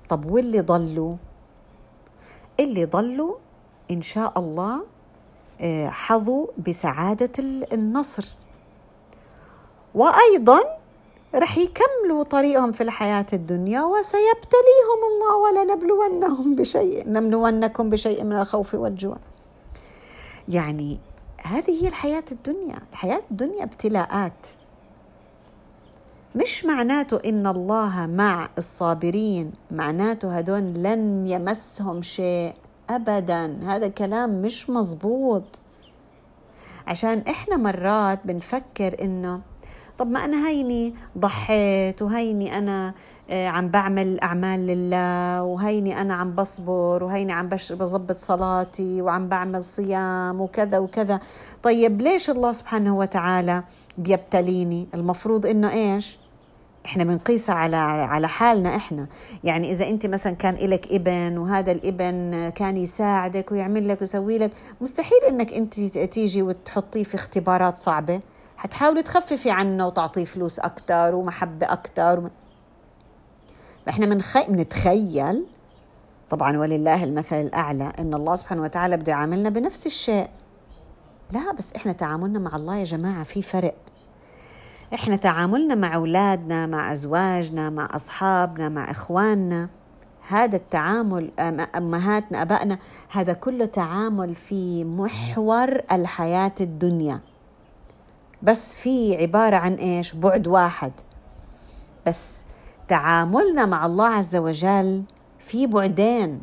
طب 0.09 0.31
واللي 0.31 0.61
ضلوا؟ 0.61 1.17
اللي 2.61 2.85
ضلوا 2.85 3.37
إن 3.91 4.03
شاء 4.03 4.39
الله 4.39 4.87
آه، 5.61 5.89
حظوا 5.89 6.47
بسعادة 6.67 7.33
النصر. 7.73 8.37
وأيضا 9.99 10.61
رح 11.35 11.59
يكملوا 11.59 12.23
طريقهم 12.25 12.73
في 12.73 12.83
الحياة 12.83 13.27
الدنيا 13.33 13.83
وسيبتليهم 13.83 15.01
الله 15.11 15.37
ولنبلونهم 15.37 16.55
بشيء 16.55 17.11
نبلونكم 17.13 17.91
بشيء 17.91 18.25
من 18.25 18.39
الخوف 18.39 18.75
والجوع. 18.75 19.17
يعني 20.49 20.99
هذه 21.43 21.83
هي 21.83 21.89
الحياة 21.89 22.25
الدنيا. 22.33 22.79
الحياة 22.93 23.21
الدنيا 23.31 23.65
ابتلاءات. 23.65 24.47
مش 26.35 26.65
معناته 26.65 27.21
إن 27.29 27.47
الله 27.47 28.07
مع 28.07 28.49
الصابرين 28.59 29.53
معناته 29.71 30.37
هدول 30.37 30.63
لن 30.63 31.27
يمسهم 31.27 32.03
شيء 32.03 32.55
أبدا. 32.91 33.59
هذا 33.63 33.89
كلام 33.89 34.43
مش 34.43 34.71
مزبوط 34.71 35.63
عشان 36.87 37.19
إحنا 37.19 37.57
مرات 37.57 38.21
بنفكر 38.25 38.97
إنه 39.03 39.41
طب 39.99 40.11
ما 40.11 40.25
أنا 40.25 40.49
هيني 40.49 40.95
ضحيت 41.19 42.03
وهيني 42.03 42.59
أنا 42.59 42.95
آه، 43.31 43.49
عم 43.49 43.69
بعمل 43.69 44.21
أعمال 44.21 44.67
لله 44.67 45.43
وهيني 45.43 46.01
أنا 46.01 46.15
عم 46.15 46.35
بصبر 46.35 47.05
وهيني 47.05 47.33
عم 47.33 47.49
بظبط 47.49 48.19
صلاتي 48.19 49.03
وعم 49.03 49.29
بعمل 49.29 49.63
صيام 49.63 50.41
وكذا 50.41 50.79
وكذا. 50.79 51.21
طيب 51.63 52.01
ليش 52.01 52.31
الله 52.31 52.53
سبحانه 52.53 52.97
وتعالى 52.97 53.63
بيبتليني؟ 53.99 54.89
المفروض 54.95 55.47
إنه 55.47 55.71
إيش؟ 55.73 56.19
إحنا 56.87 57.05
بنقيسها 57.05 57.55
على 57.55 57.77
على 57.77 58.29
حالنا 58.29 58.77
إحنا. 58.77 59.07
يعني 59.45 59.73
إذا 59.73 59.89
أنت 59.89 60.07
مثلا 60.07 60.33
كان 60.33 60.55
لك 60.55 60.93
ابن 60.93 61.39
وهذا 61.39 61.73
الابن 61.73 62.49
كان 62.49 62.77
يساعدك 62.77 63.53
ويعمل 63.53 63.89
لك 63.89 64.01
ويسوي 64.01 64.39
لك 64.39 64.51
مستحيل 64.81 65.19
إنك 65.29 65.53
أنت 65.53 65.75
تيجي 65.99 66.43
وتحطيه 66.43 67.05
في 67.05 67.15
اختبارات 67.15 67.77
صعبة. 67.77 68.21
حتحاولي 68.59 69.03
تخففي 69.03 69.51
عنه 69.51 69.87
وتعطيه 69.87 70.25
فلوس 70.25 70.59
أكثر 70.59 71.15
ومحبة 71.15 71.73
أكثر 71.73 72.31
فإحنا 73.87 74.07
منخي... 74.07 74.45
بنتخيل 74.49 75.47
طبعا 76.31 76.59
ولله 76.59 77.05
المثل 77.05 77.37
الأعلى 77.37 77.93
إن 77.99 78.15
الله 78.15 78.35
سبحانه 78.35 78.63
وتعالى 78.63 78.97
بده 78.97 79.13
يعاملنا 79.13 79.49
بنفس 79.49 79.87
الشيء. 79.87 80.29
لا 81.33 81.53
بس 81.53 81.73
إحنا 81.73 81.93
تعاملنا 81.93 82.39
مع 82.39 82.57
الله 82.57 82.77
يا 82.77 82.85
جماعة 82.85 83.25
في 83.25 83.43
فرق. 83.43 83.75
إحنا 84.95 85.17
تعاملنا 85.17 85.75
مع 85.75 85.95
أولادنا 85.95 86.67
مع 86.67 86.93
أزواجنا 86.93 87.71
مع 87.71 87.89
أصحابنا 87.95 88.69
مع 88.69 88.91
إخواننا. 88.91 89.69
هذا 90.29 90.57
التعامل 90.57 91.31
أمهاتنا 91.77 92.43
أبائنا 92.43 92.79
هذا 93.11 93.33
كله 93.33 93.65
تعامل 93.65 94.35
في 94.35 94.85
محور 94.85 95.81
الحياة 95.93 96.55
الدنيا. 96.61 97.21
بس 98.43 98.75
في 98.75 99.17
عبارة 99.17 99.57
عن 99.57 99.75
إيش؟ 99.75 100.15
بعد 100.15 100.47
واحد. 100.47 100.93
بس 102.07 102.45
تعاملنا 102.89 103.67
مع 103.67 103.87
الله 103.87 104.07
عز 104.07 104.37
وجل 104.37 105.03
في 105.39 105.67
بعدين 105.67 106.43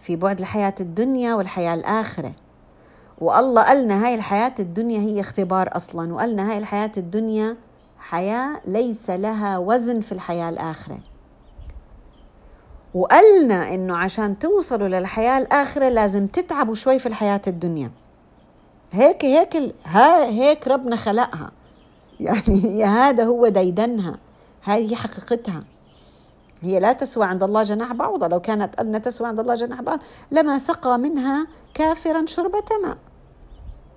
في 0.00 0.16
بعد 0.16 0.38
الحياة 0.38 0.74
الدنيا 0.80 1.34
والحياة 1.34 1.74
الآخرة. 1.74 2.32
والله 3.18 3.62
قالنا 3.62 4.06
هاي 4.06 4.14
الحياة 4.14 4.54
الدنيا 4.58 4.98
هي 4.98 5.20
اختبار 5.20 5.68
أصلا 5.72 6.14
وقالنا 6.14 6.50
هاي 6.50 6.58
الحياة 6.58 6.92
الدنيا 6.96 7.56
حياة 7.98 8.60
ليس 8.66 9.10
لها 9.10 9.58
وزن 9.58 10.00
في 10.00 10.12
الحياة 10.12 10.48
الآخرة. 10.48 10.98
وقالنا 12.94 13.74
إنه 13.74 13.96
عشان 13.96 14.38
توصلوا 14.38 14.88
للحياة 14.88 15.38
الآخرة 15.38 15.88
لازم 15.88 16.26
تتعبوا 16.26 16.74
شوي 16.74 16.98
في 16.98 17.06
الحياة 17.06 17.42
الدنيا. 17.46 17.90
هيك 18.94 19.24
هيك 19.24 19.74
ها 19.84 20.24
هيك 20.24 20.68
ربنا 20.68 20.96
خلقها. 20.96 21.52
يعني 22.20 22.84
هذا 22.84 23.24
هو 23.24 23.48
ديدنها. 23.48 24.18
هذه 24.62 24.94
حقيقتها. 24.94 25.64
هي 26.62 26.80
لا 26.80 26.92
تسوى 26.92 27.26
عند 27.26 27.42
الله 27.42 27.62
جناح 27.62 27.92
بعوضة. 27.92 28.26
لو 28.28 28.40
كانت 28.40 28.80
أن 28.80 29.02
تسوى 29.02 29.28
عند 29.28 29.40
الله 29.40 29.54
جناح 29.54 29.82
بعوضة 29.82 30.02
لما 30.30 30.58
سقى 30.58 30.98
منها 30.98 31.46
كافرا 31.74 32.26
شربة 32.26 32.64
ماء. 32.82 32.98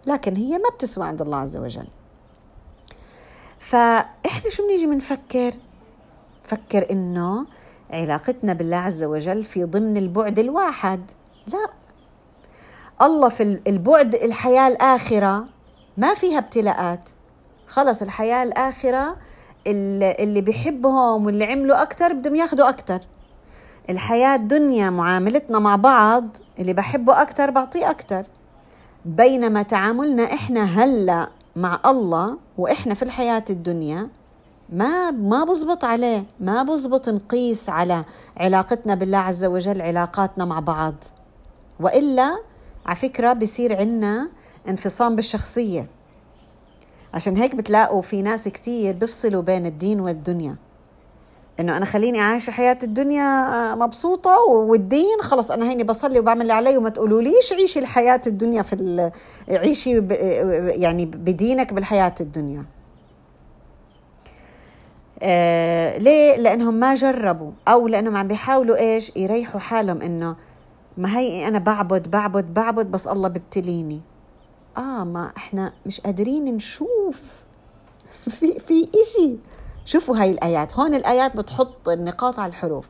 لكن 0.08 0.36
هي 0.36 0.58
ما 0.58 0.70
بتسوى 0.76 1.06
عند 1.06 1.22
الله 1.22 1.38
عز 1.38 1.58
وجل. 1.58 1.88
فإحنا 3.60 4.50
شو 4.50 4.64
بنيجي 4.64 4.88
بنفكر 4.88 5.54
فكر 6.44 6.92
إنه 6.92 7.46
علاقتنا 7.90 8.54
بالله 8.54 8.78
عز 8.78 9.04
وجل 9.04 9.44
في 9.44 9.64
ضمن 9.64 9.98
البعد 9.98 10.40
الواحد. 10.40 11.12
لا. 11.48 11.70
الله 13.02 13.30
في 13.30 13.60
البعد 13.68 14.16
الحياة 14.16 14.68
الآخرة 14.68 15.46
ما 15.98 16.14
فيها 16.14 16.38
ابتلاءات. 16.38 17.10
خلص 17.68 18.02
الحياة 18.02 18.44
الآخرة 18.44 19.18
اللي 19.68 20.42
بيحبهم 20.42 21.26
واللي 21.26 21.46
عملوا 21.46 21.82
أكتر 21.82 22.14
بدهم 22.14 22.36
ياخذوا 22.36 22.70
أكتر. 22.70 23.00
الحياة 23.90 24.36
الدنيا 24.36 24.90
معاملتنا 24.90 25.60
مع 25.60 25.76
بعض 25.76 26.38
اللي 26.60 26.74
بحبه 26.74 27.22
أكتر 27.22 27.52
بعطيه 27.52 27.90
أكتر. 27.90 28.26
بينما 29.06 29.62
تعاملنا 29.62 30.24
إحنا 30.24 30.64
هلأ 30.64 31.30
مع 31.56 31.80
الله 31.86 32.38
وإحنا 32.58 32.94
في 32.94 33.04
الحياة 33.04 33.46
الدنيا 33.50 34.10
ما 34.70 35.12
ما 35.12 35.44
بزبط 35.44 35.86
عليه 35.86 36.26
ما 36.40 36.64
بزبط 36.64 37.10
نقيس 37.10 37.70
على 37.70 38.06
علاقتنا 38.38 38.96
بالله 38.96 39.18
عز 39.18 39.46
وجل 39.46 39.82
علاقاتنا 39.82 40.46
مع 40.46 40.60
بعض. 40.60 40.96
وإلا 41.80 42.38
على 42.88 42.96
فكرة 42.96 43.34
بصير 43.34 43.76
عندنا 43.78 44.30
انفصام 44.70 45.16
بالشخصية 45.16 45.88
عشان 47.14 47.38
هيك 47.38 47.56
بتلاقوا 47.56 48.02
في 48.02 48.22
ناس 48.22 48.48
كتير 48.48 48.94
بيفصلوا 48.94 49.42
بين 49.42 49.66
الدين 49.66 50.00
والدنيا 50.00 50.56
إنه 51.60 51.78
أنا 51.78 51.86
خليني 51.86 52.20
عايشه 52.22 52.52
حياة 52.52 52.78
الدنيا 52.84 53.24
آه، 53.24 53.76
مبسوطة 53.76 54.40
والدين 54.40 55.22
خلص 55.22 55.52
أنا 55.52 55.70
هيني 55.70 55.84
بصلي 55.84 56.20
وبعمل 56.20 56.42
اللي 56.42 56.54
علي 56.54 56.78
وما 56.78 56.90
تقولوليش 56.90 57.54
عيشي 57.54 57.80
الحياة 57.80 58.22
الدنيا 58.28 58.62
في 58.62 59.12
عيشي 59.50 60.00
ب... 60.00 60.12
يعني 60.68 61.06
بدينك 61.06 61.74
بالحياة 61.74 62.16
الدنيا 62.22 62.66
آه 65.22 65.98
ليه؟ 65.98 66.36
لأنهم 66.36 66.74
ما 66.74 66.96
جربوا 66.96 67.52
أو 67.68 67.88
لأنهم 67.88 68.18
عم 68.18 68.28
بيحاولوا 68.28 68.78
إيش؟ 68.78 69.12
يريحوا 69.16 69.60
حالهم 69.60 70.02
إنه 70.02 70.36
ما 70.98 71.18
هي 71.18 71.48
أنا 71.48 71.60
بعبد 71.60 72.12
بعبد 72.12 72.54
بعبد 72.54 72.86
بس 72.92 73.08
الله 73.08 73.28
بيبتليني. 73.28 74.02
آه 74.78 75.04
ما 75.04 75.32
إحنا 75.38 75.74
مش 75.86 76.02
قادرين 76.02 76.46
نشوف. 76.46 77.22
في 78.40 78.60
في 78.60 78.90
إشي. 79.02 79.36
شوفوا 79.86 80.18
هاي 80.18 80.32
الآيات. 80.32 80.74
هون 80.76 80.96
الآيات 80.96 81.36
بتحط 81.38 81.90
النقاط 81.90 82.40
على 82.40 82.50
الحروف. 82.50 82.86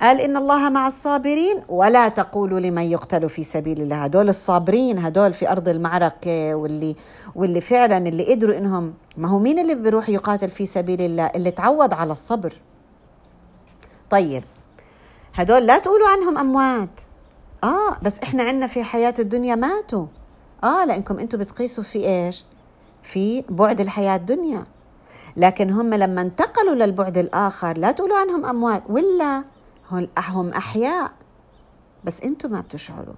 قال 0.00 0.20
إن 0.20 0.36
الله 0.36 0.70
مع 0.70 0.86
الصابرين 0.86 1.62
ولا 1.68 2.08
تقولوا 2.08 2.60
لمن 2.60 2.82
يقتل 2.82 3.28
في 3.28 3.42
سبيل 3.42 3.82
الله. 3.82 3.96
هدول 4.04 4.28
الصابرين 4.28 4.98
هدول 4.98 5.34
في 5.34 5.50
أرض 5.50 5.68
المعركة 5.68 6.54
واللي 6.54 6.96
واللي 7.34 7.60
فعلا 7.60 7.98
اللي 7.98 8.34
قدروا 8.34 8.56
إنهم 8.58 8.94
ما 9.16 9.28
هو 9.28 9.38
مين 9.38 9.58
اللي 9.58 9.74
بيروح 9.74 10.08
يقاتل 10.08 10.50
في 10.50 10.66
سبيل 10.66 11.00
الله؟ 11.02 11.26
اللي 11.26 11.50
تعود 11.50 11.92
على 11.92 12.12
الصبر. 12.12 12.54
طيب. 14.10 14.44
هدول 15.34 15.66
لا 15.66 15.78
تقولوا 15.78 16.08
عنهم 16.08 16.38
أموات. 16.38 17.00
آه 17.64 17.98
بس 18.02 18.18
إحنا 18.18 18.42
عندنا 18.42 18.66
في 18.66 18.82
حياة 18.82 19.14
الدنيا 19.18 19.54
ماتوا. 19.54 20.06
آه 20.64 20.84
لأنكم 20.84 21.18
أنتم 21.18 21.38
بتقيسوا 21.38 21.84
في 21.84 22.08
إيش؟ 22.08 22.44
في 23.02 23.44
بعد 23.48 23.80
الحياة 23.80 24.16
الدنيا. 24.16 24.64
لكن 25.36 25.70
هم 25.70 25.94
لما 25.94 26.20
انتقلوا 26.20 26.74
للبعد 26.74 27.18
الآخر 27.18 27.78
لا 27.78 27.90
تقولوا 27.90 28.16
عنهم 28.16 28.44
أموات. 28.44 28.82
ولا 28.88 29.44
هم 30.18 30.48
أحياء. 30.48 31.12
بس 32.04 32.22
أنتم 32.22 32.50
ما 32.52 32.60
بتشعروا. 32.60 33.14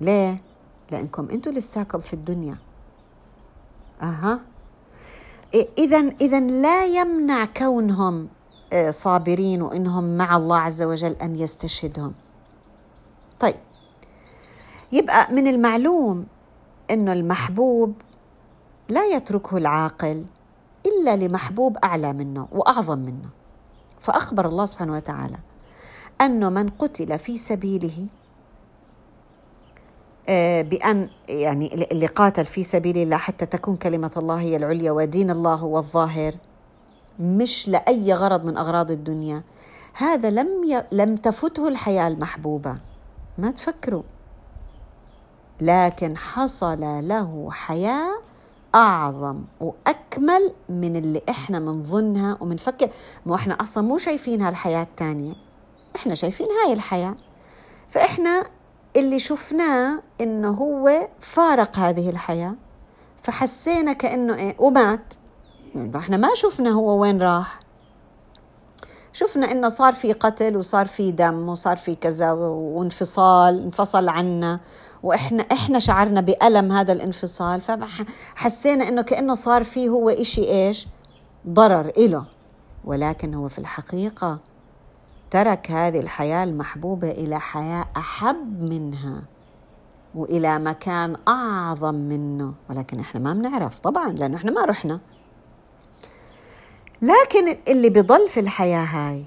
ليه؟ 0.00 0.42
لأنكم 0.90 1.28
أنتم 1.30 1.50
لساكم 1.50 2.00
في 2.00 2.12
الدنيا. 2.12 2.56
أها. 4.02 4.40
إذا 5.78 5.98
إذا 6.20 6.40
لا 6.40 6.84
يمنع 6.84 7.44
كونهم 7.44 8.28
صابرين 8.90 9.62
وإنهم 9.62 10.16
مع 10.16 10.36
الله 10.36 10.58
عز 10.58 10.82
وجل 10.82 11.12
أن 11.12 11.36
يستشهدهم. 11.36 12.12
طيب 13.40 13.56
يبقى 14.92 15.32
من 15.32 15.46
المعلوم 15.46 16.26
إنه 16.90 17.12
المحبوب 17.12 17.94
لا 18.88 19.06
يتركه 19.06 19.56
العاقل 19.56 20.24
إلا 20.86 21.16
لمحبوب 21.16 21.76
أعلى 21.84 22.12
منه 22.12 22.48
وأعظم 22.52 22.98
منه. 22.98 23.28
فأخبر 24.00 24.46
الله 24.46 24.66
سبحانه 24.66 24.92
وتعالى 24.92 25.36
أنه 26.20 26.48
من 26.48 26.68
قتل 26.68 27.18
في 27.18 27.38
سبيله 27.38 28.06
آه، 30.28 30.62
بأن 30.62 31.08
يعني 31.28 31.74
اللي 31.92 32.06
قاتل 32.06 32.44
في 32.46 32.62
سبيل 32.62 32.98
الله 32.98 33.16
حتى 33.16 33.46
تكون 33.46 33.76
كلمة 33.76 34.10
الله 34.16 34.40
هي 34.40 34.56
العليا 34.56 34.92
ودين 34.92 35.30
الله 35.30 35.54
هو 35.54 35.78
الظاهر 35.78 36.34
مش 37.18 37.68
لأي 37.68 38.14
غرض 38.14 38.44
من 38.44 38.56
أغراض 38.56 38.90
الدنيا. 38.90 39.42
هذا 39.94 40.30
لم 40.30 40.64
ي... 40.64 40.84
لم 40.92 41.16
تفته 41.16 41.68
الحياة 41.68 42.08
المحبوبة. 42.08 42.76
ما 43.38 43.50
تفكروا. 43.50 44.02
لكن 45.60 46.16
حصل 46.16 46.80
له 46.80 47.48
حياة 47.50 48.10
أعظم 48.74 49.40
وأكمل 49.60 50.52
من 50.68 50.96
اللي 50.96 51.22
إحنا 51.28 51.58
بنظنها 51.58 52.38
وبنفكر 52.40 52.90
ما 53.26 53.34
إحنا 53.34 53.54
أصلا 53.54 53.84
مو 53.84 53.98
شايفين 53.98 54.42
هالحياة 54.42 54.82
الثانية 54.82 55.32
إحنا 55.96 56.14
شايفين 56.14 56.46
هاي 56.64 56.72
الحياة. 56.72 57.14
فإحنا 57.88 58.44
اللي 58.96 59.18
شفناه 59.18 60.02
إنه 60.20 60.48
هو 60.50 61.08
فارق 61.20 61.78
هذه 61.78 62.10
الحياة. 62.10 62.54
فحسينا 63.22 63.92
كأنه 63.92 64.34
إيه 64.34 64.56
ومات. 64.58 65.14
يعني 65.74 65.96
إحنا 65.96 66.16
ما 66.16 66.28
شفنا 66.34 66.70
هو 66.70 67.00
وين 67.00 67.22
راح. 67.22 67.60
شفنا 69.12 69.50
إنه 69.50 69.68
صار 69.68 69.92
في 69.92 70.12
قتل 70.12 70.56
وصار 70.56 70.86
في 70.86 71.10
دم 71.10 71.48
وصار 71.48 71.76
في 71.76 71.94
كذا 71.94 72.32
وانفصال 72.32 73.62
انفصل 73.62 74.08
عنا. 74.08 74.60
وإحنا 75.02 75.42
إحنا 75.42 75.78
شعرنا 75.78 76.20
بألم 76.20 76.72
هذا 76.72 76.92
الانفصال. 76.92 77.60
فحسينا 77.60 78.88
إنه 78.88 79.02
كأنه 79.02 79.34
صار 79.34 79.64
فيه 79.64 79.88
هو 79.88 80.08
إشي 80.10 80.48
إيش؟ 80.48 80.88
ضرر 81.48 81.92
إله. 81.98 82.24
ولكن 82.84 83.34
هو 83.34 83.48
في 83.48 83.58
الحقيقة 83.58 84.38
ترك 85.30 85.70
هذه 85.70 86.00
الحياة 86.00 86.44
المحبوبة 86.44 87.10
إلى 87.10 87.40
حياة 87.40 87.84
أحب 87.96 88.62
منها 88.62 89.22
وإلى 90.14 90.58
مكان 90.58 91.16
أعظم 91.28 91.94
منه. 91.94 92.54
ولكن 92.70 93.00
إحنا 93.00 93.20
ما 93.20 93.32
بنعرف. 93.32 93.78
طبعا 93.78 94.08
لأنه 94.08 94.36
إحنا 94.36 94.50
ما 94.50 94.64
رحنا. 94.64 95.00
لكن 97.02 97.56
اللي 97.68 97.90
بيضل 97.90 98.28
في 98.28 98.40
الحياة 98.40 98.84
هاي 98.84 99.24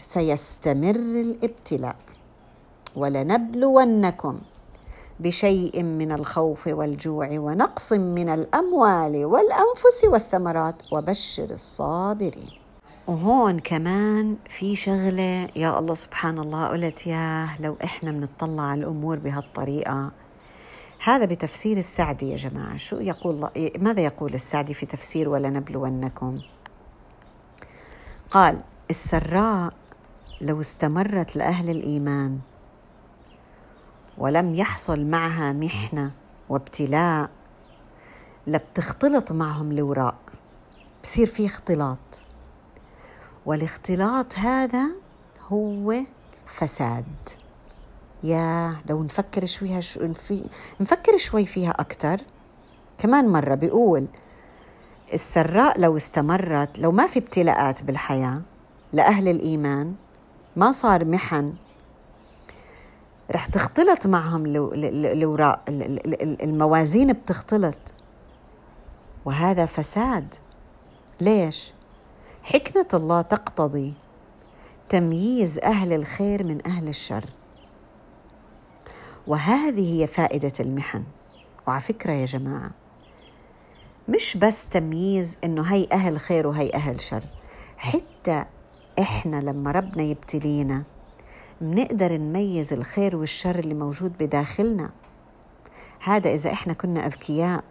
سيستمر 0.00 0.96
الابتلاء. 0.96 1.96
ولنبلونكم 2.96 4.38
بشيء 5.20 5.82
من 5.82 6.12
الخوف 6.12 6.66
والجوع 6.66 7.28
ونقص 7.30 7.92
من 7.92 8.28
الأموال 8.28 9.24
والأنفس 9.24 10.04
والثمرات 10.04 10.92
وبشر 10.92 11.50
الصابرين. 11.50 12.50
وهون 13.06 13.58
كمان 13.58 14.36
في 14.58 14.76
شغلة 14.76 15.48
يا 15.56 15.78
الله 15.78 15.94
سبحان 15.94 16.38
الله 16.38 16.68
قلت 16.68 17.06
ياه 17.06 17.62
لو 17.62 17.76
إحنا 17.84 18.10
بنطلع 18.10 18.62
على 18.62 18.80
الأمور 18.80 19.18
بهالطريقة. 19.18 20.10
هذا 21.04 21.24
بتفسير 21.24 21.76
السعدي 21.76 22.30
يا 22.30 22.36
جماعة. 22.36 22.76
شو 22.76 22.96
يقول 22.96 23.50
ماذا 23.78 24.00
يقول 24.00 24.34
السعدي 24.34 24.74
في 24.74 24.86
تفسير 24.86 25.28
ولنبلونكم؟ 25.28 26.38
قال 28.30 28.60
السراء 28.90 29.72
لو 30.40 30.60
استمرت 30.60 31.36
لأهل 31.36 31.70
الإيمان 31.70 32.38
ولم 34.18 34.54
يحصل 34.54 35.04
معها 35.04 35.52
محنة 35.52 36.12
وابتلاء 36.48 37.30
لبتختلط 38.46 39.32
معهم 39.32 39.72
الوراء 39.72 40.14
بصير 41.02 41.26
في 41.26 41.46
اختلاط. 41.46 42.22
والاختلاط 43.46 44.38
هذا 44.38 44.86
هو 45.48 45.94
فساد. 46.46 47.28
يا 48.22 48.76
لو 48.88 49.02
نفكر 49.02 49.46
شوي 49.46 49.78
نفكر 50.80 51.16
شوي 51.16 51.46
فيها 51.46 51.70
أكثر 51.70 52.20
كمان 52.98 53.28
مرة 53.28 53.54
بيقول 53.54 54.06
السراء 55.12 55.80
لو 55.80 55.96
استمرت 55.96 56.78
لو 56.78 56.92
ما 56.92 57.06
في 57.06 57.18
ابتلاءات 57.18 57.82
بالحياة 57.82 58.42
لأهل 58.92 59.28
الإيمان 59.28 59.94
ما 60.56 60.72
صار 60.72 61.04
محن. 61.04 61.52
رح 63.30 63.46
تختلط 63.46 64.06
معهم 64.06 64.46
الوراء 64.46 65.62
الموازين 66.42 67.12
بتختلط. 67.12 67.78
وهذا 69.24 69.66
فساد. 69.66 70.34
ليش؟ 71.20 71.72
حكمة 72.42 72.88
الله 72.94 73.22
تقتضي 73.22 73.94
تمييز 74.88 75.58
أهل 75.58 75.92
الخير 75.92 76.44
من 76.44 76.66
أهل 76.66 76.88
الشر. 76.88 77.24
وهذه 79.26 80.02
هي 80.02 80.06
فائدة 80.06 80.52
المحن. 80.60 81.04
وعلى 81.66 81.80
فكرة 81.80 82.12
يا 82.12 82.24
جماعة 82.24 82.70
مش 84.10 84.36
بس 84.36 84.66
تمييز 84.66 85.36
إنه 85.44 85.62
هي 85.62 85.86
أهل 85.92 86.20
خير 86.20 86.46
وهي 86.46 86.70
أهل 86.74 87.00
شر 87.00 87.24
حتى 87.76 88.44
إحنا 88.98 89.36
لما 89.36 89.70
ربنا 89.70 90.02
يبتلينا 90.02 90.82
بنقدر 91.60 92.12
نميز 92.12 92.72
الخير 92.72 93.16
والشر 93.16 93.58
اللي 93.58 93.74
موجود 93.74 94.12
بداخلنا. 94.20 94.90
هذا 96.00 96.34
إذا 96.34 96.52
إحنا 96.52 96.72
كنا 96.72 97.06
أذكياء 97.06 97.64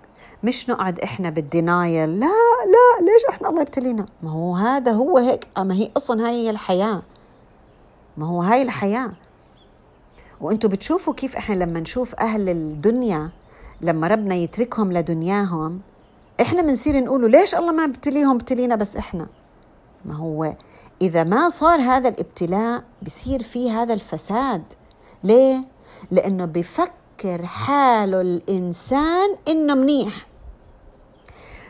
مش 0.44 0.70
نقعد 0.70 1.00
إحنا 1.00 1.30
بالدينايل 1.30 2.20
لا 2.20 2.26
لا 2.66 3.06
ليش 3.06 3.26
إحنا 3.30 3.50
الله 3.50 3.62
يبتلينا؟ 3.62 4.06
ما 4.24 4.32
هو 4.32 4.56
هذا 4.56 4.92
هو 4.92 5.18
هيك 5.18 5.48
ما 5.58 5.74
هي 5.74 5.92
أصلا 5.98 6.28
هاي 6.28 6.34
هي 6.46 6.50
الحياة. 6.50 7.02
ما 8.18 8.28
هو 8.28 8.42
هاي 8.42 8.62
الحياة. 8.62 9.12
وأنتم 10.42 10.70
بتشوفوا 10.70 11.14
كيف 11.14 11.36
إحنا 11.36 11.56
لما 11.56 11.80
نشوف 11.80 12.16
أهل 12.16 12.50
الدنيا 12.50 13.30
لما 13.82 14.08
ربنا 14.08 14.36
يتركهم 14.36 14.94
لدنياهم 14.94 15.82
إحنا 16.42 16.62
بنصير 16.62 17.04
نقولوا 17.04 17.30
ليش 17.30 17.56
الله 17.56 17.72
ما 17.72 17.86
بتليهم 17.86 18.38
بتلينا 18.38 18.76
بس 18.76 18.96
إحنا؟ 18.96 19.28
ما 20.06 20.16
هو 20.16 20.56
إذا 21.02 21.24
ما 21.24 21.50
صار 21.50 21.82
هذا 21.82 22.10
الابتلاء 22.10 22.84
بصير 23.02 23.44
في 23.44 23.72
هذا 23.72 23.94
الفساد. 23.94 24.64
ليه؟ 25.24 25.64
لأنه 26.12 26.46
بفكر 26.46 27.46
حاله 27.46 28.22
الإنسان 28.22 29.36
إنه 29.48 29.76
منيح. 29.76 30.28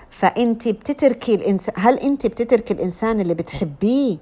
فأنت 0.09 0.67
بتتركي 0.67 1.35
الانسان 1.35 1.75
هل 1.77 1.99
أنت 1.99 2.27
بتتركي 2.27 2.73
الإنسان 2.73 3.19
اللي 3.19 3.33
بتحبيه 3.33 4.17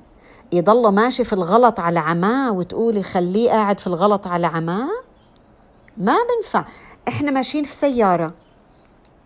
يضل 0.54 0.94
ماشي 0.94 1.24
في 1.24 1.34
الغلط 1.34 1.80
على 1.80 2.00
عماه 2.00 2.52
وتقولي 2.52 3.04
خليه 3.04 3.50
قاعد 3.50 3.80
في 3.80 3.88
الغلط 3.88 4.28
على 4.28 4.48
عماه؟ 4.48 4.90
ما 5.98 6.16
بنفع. 6.30 6.66
إحنا 7.08 7.32
ماشيين 7.32 7.64
في 7.64 7.74
سيارة. 7.74 8.34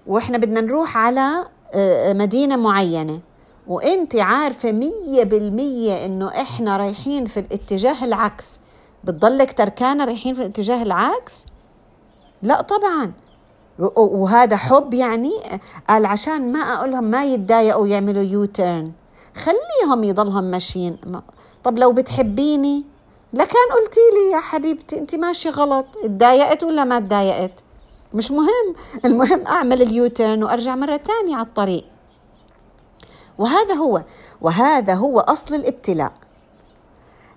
وإحنا 0.08 0.38
بدنا 0.38 0.62
نروح 0.62 0.98
على 0.98 1.46
آه، 1.74 2.14
مدينة 2.14 2.56
معينة. 2.56 3.20
وانت 3.68 4.16
عارفة 4.16 4.72
مية 4.72 5.24
بالمية 5.24 6.06
انه 6.06 6.28
إحنا 6.28 6.78
رايحين 6.78 7.26
في 7.26 7.40
الاتجاه 7.40 8.04
العكس. 8.06 8.60
بتضلك 9.04 9.58
تاركانا 9.58 10.06
رايحين 10.06 10.34
في 10.34 10.42
الاتجاه 10.42 10.84
العكس؟ 10.84 11.46
لا 12.42 12.62
طبعا. 12.62 13.12
وهذا 13.98 14.56
حب 14.58 14.94
يعني 14.94 15.32
قال 15.90 16.06
عشان 16.06 16.52
ما 16.52 16.60
أقول 16.60 16.92
لهم 16.92 17.04
ما 17.04 17.26
يتضايقوا 17.26 17.88
يعملوا 17.88 18.24
U-turn 18.24 18.91
خليهم 19.36 20.04
يضلهم 20.04 20.44
ماشيين. 20.44 20.98
طب 21.64 21.78
لو 21.78 21.92
بتحبيني؟ 21.92 22.84
لكان 23.34 23.68
قلتي 23.76 24.00
لي 24.14 24.32
يا 24.36 24.40
حبيبتي 24.40 25.00
انت 25.00 25.16
ماشي 25.16 25.50
غلط. 25.50 25.86
تضايقت 26.04 26.64
ولا 26.64 26.84
ما 26.84 27.00
تضايقت 27.00 27.64
مش 28.13 28.32
مهم. 28.32 28.76
المهم 29.06 29.47
أعمل 29.47 29.82
ال 29.82 30.08
U-turn 30.08 30.44
وأرجع 30.43 30.76
مرة 30.76 30.97
ثانية 31.08 31.36
على 31.36 31.45
الطريق. 31.45 31.86
وهذا 33.38 33.74
هو 33.74 34.04
وهذا 34.41 34.93
هو 34.93 35.19
أصل 35.19 35.56
الابتلاء. 35.56 36.13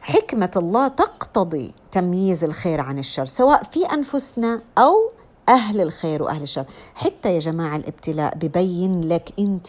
حكمة 0.01 0.51
الله 0.57 0.89
تقتضي 0.89 1.75
تمييز 1.93 2.45
الخير 2.45 2.81
عن 2.81 2.99
الشر 2.99 3.27
سواء 3.27 3.63
في 3.63 3.85
أنفسنا 3.85 4.61
أو 4.79 5.11
أهل 5.49 5.81
الخير 5.81 6.23
وأهل 6.23 6.43
الشر. 6.43 6.65
حتى 6.95 7.35
يا 7.35 7.39
جماعة 7.39 7.77
الابتلاء 7.77 8.35
ببين 8.37 9.01
لك 9.01 9.33
أنت 9.39 9.69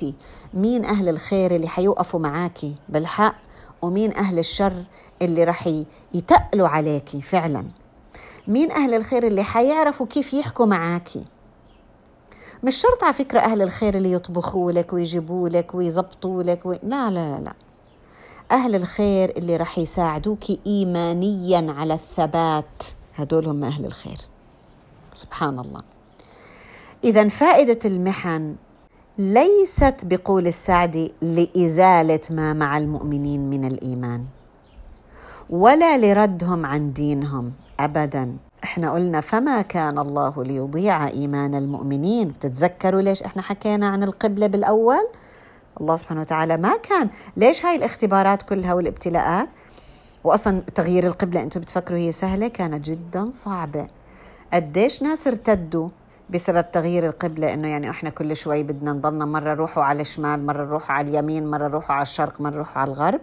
مين 0.54 0.86
أهل 0.86 1.10
الخير 1.10 1.56
اللي 1.56 1.68
حيوقفوا 1.68 2.20
معاكي 2.20 2.76
بالحق 2.90 3.36
ومين 3.82 4.14
أهل 4.18 4.40
الشر 4.40 4.74
اللي 5.22 5.44
رح 5.44 5.70
يتقلوا 6.14 6.68
عليكي 6.68 7.22
فعلا. 7.22 7.66
مين 8.48 8.72
أهل 8.72 8.94
الخير 8.94 9.28
اللي 9.28 9.44
حيعرفوا 9.44 10.06
كيف 10.06 10.34
يحكوا 10.34 10.66
معاكي 10.66 11.26
مش 12.64 12.76
شرط 12.76 13.04
على 13.04 13.14
فكرة 13.14 13.40
أهل 13.40 13.62
الخير 13.62 13.96
اللي 13.96 14.12
يطبخوا 14.12 14.72
لك 14.72 14.94
ويجيبوا 14.94 15.50
لك 15.50 15.76
ويزبطوا 15.76 16.44
لك 16.44 16.66
و... 16.66 16.72
لا 16.72 17.10
لا 17.10 17.32
لا 17.36 17.40
لا. 17.40 17.54
أهل 18.52 18.76
الخير 18.76 19.30
اللي 19.38 19.58
رح 19.58 19.78
يساعدوك 19.80 20.44
إيمانيا 20.68 21.74
على 21.78 21.94
الثبات 21.94 22.84
هدول 23.16 23.48
هم 23.48 23.64
أهل 23.64 23.86
الخير. 23.86 24.18
سبحان 25.14 25.60
الله. 25.60 25.82
اذا 27.04 27.28
فائدة 27.30 27.80
المحن 27.86 28.56
ليست 29.18 29.96
بقول 30.06 30.48
السعدي 30.48 31.14
لإزالة 31.22 32.20
ما 32.30 32.54
مع 32.54 32.78
المؤمنين 32.78 33.50
من 33.50 33.66
الإيمان 33.66 34.26
ولا 35.50 35.98
لردهم 35.98 36.66
عن 36.66 36.94
دينهم. 36.94 37.52
ابدا. 37.80 38.38
إحنا 38.64 38.92
قلنا 38.92 39.22
فما 39.22 39.62
كان 39.62 40.00
الله 40.00 40.44
ليضيع 40.44 41.08
إيمان 41.08 41.56
المؤمنين. 41.56 42.28
بتتذكروا 42.28 43.02
ليش 43.02 43.24
إحنا 43.24 43.42
حكينا 43.42 43.88
عن 43.88 44.04
القبلة 44.04 44.48
بالأول؟ 44.48 45.08
الله 45.82 45.96
سبحانه 45.96 46.22
وتعالى 46.22 46.58
ما 46.58 46.78
كان. 46.78 47.10
ليش 47.38 47.66
هاي 47.66 47.76
الاختبارات 47.76 48.42
كلها 48.42 48.74
والابتلاءات؟ 48.74 49.50
واصلا 50.24 50.62
تغيير 50.76 51.08
القبلة 51.08 51.44
أنتم 51.44 51.62
بتفكروا 51.62 51.98
هي 51.98 52.12
سهلة؟ 52.12 52.48
كانت 52.48 52.86
جدا 52.86 53.30
صعبة. 53.30 53.88
قديش 54.54 55.04
ناس 55.04 55.28
ارتدوا 55.28 55.90
بسبب 56.30 56.72
تغيير 56.72 57.08
القبلة؟ 57.08 57.54
إنه 57.54 57.68
يعني 57.68 57.90
إحنا 57.90 58.10
كل 58.10 58.36
شوي 58.36 58.64
بدنا 58.64 58.94
نضلنا 58.94 59.26
مرة 59.26 59.54
نروحوا 59.54 59.84
على 59.84 60.02
الشمال 60.02 60.46
مرة 60.46 60.64
نروحوا 60.64 60.96
على 60.96 61.10
اليمين 61.10 61.52
مرة 61.52 61.68
نروحوا 61.68 61.96
على 61.96 62.02
الشرق 62.02 62.42
مرة 62.42 62.52
نروحوا 62.52 62.82
على 62.82 62.92
الغرب. 62.92 63.22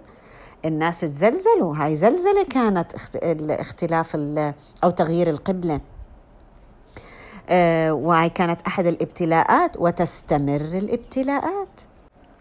الناس 0.64 1.00
تزلزلوا 1.00 1.76
هاي 1.76 1.96
زلزلة 1.96 2.44
كانت 2.44 2.94
اختلاف 3.50 4.16
أو 4.84 4.90
تغيير 4.90 5.30
القبلة. 5.30 5.80
آه، 7.48 7.92
وهي 7.92 8.28
كانت 8.30 8.60
أحد 8.66 8.86
الابتلاءات 8.86 9.76
وتستمر 9.78 10.60
الابتلاءات 10.60 11.80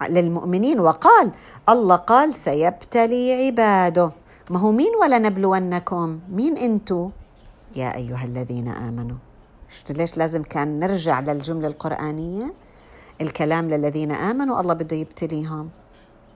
للمؤمنين. 0.09 0.79
وقال 0.79 1.31
الله 1.69 1.95
قال 1.95 2.35
سيبتلي 2.35 3.45
عباده. 3.45 4.11
ما 4.49 4.59
هو 4.59 4.71
مين 4.71 4.95
ولا 5.01 5.19
نبلونكم 5.19 6.19
مين 6.29 6.57
أنتو؟ 6.57 7.09
يا 7.75 7.95
أيها 7.95 8.25
الذين 8.25 8.67
آمنوا. 8.67 9.17
شفت 9.69 9.91
ليش 9.91 10.17
لازم 10.17 10.43
كان 10.43 10.79
نرجع 10.79 11.19
للجملة 11.19 11.67
القرآنية؟ 11.67 12.53
الكلام 13.21 13.69
للذين 13.69 14.11
آمنوا 14.11 14.61
الله 14.61 14.73
بده 14.73 14.95
يبتليهم. 14.95 15.69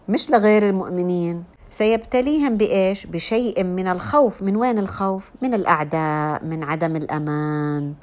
مش 0.09 0.29
لغير 0.29 0.69
المؤمنين. 0.69 1.43
سيبتليهم 1.69 2.57
بإيش؟ 2.57 3.05
بشيء 3.05 3.63
من 3.63 3.87
الخوف، 3.87 4.41
من 4.41 4.55
وين 4.55 4.79
الخوف؟ 4.79 5.31
من 5.41 5.53
الأعداء، 5.53 6.43
من 6.43 6.63
عدم 6.63 6.95
الأمان، 6.95 7.93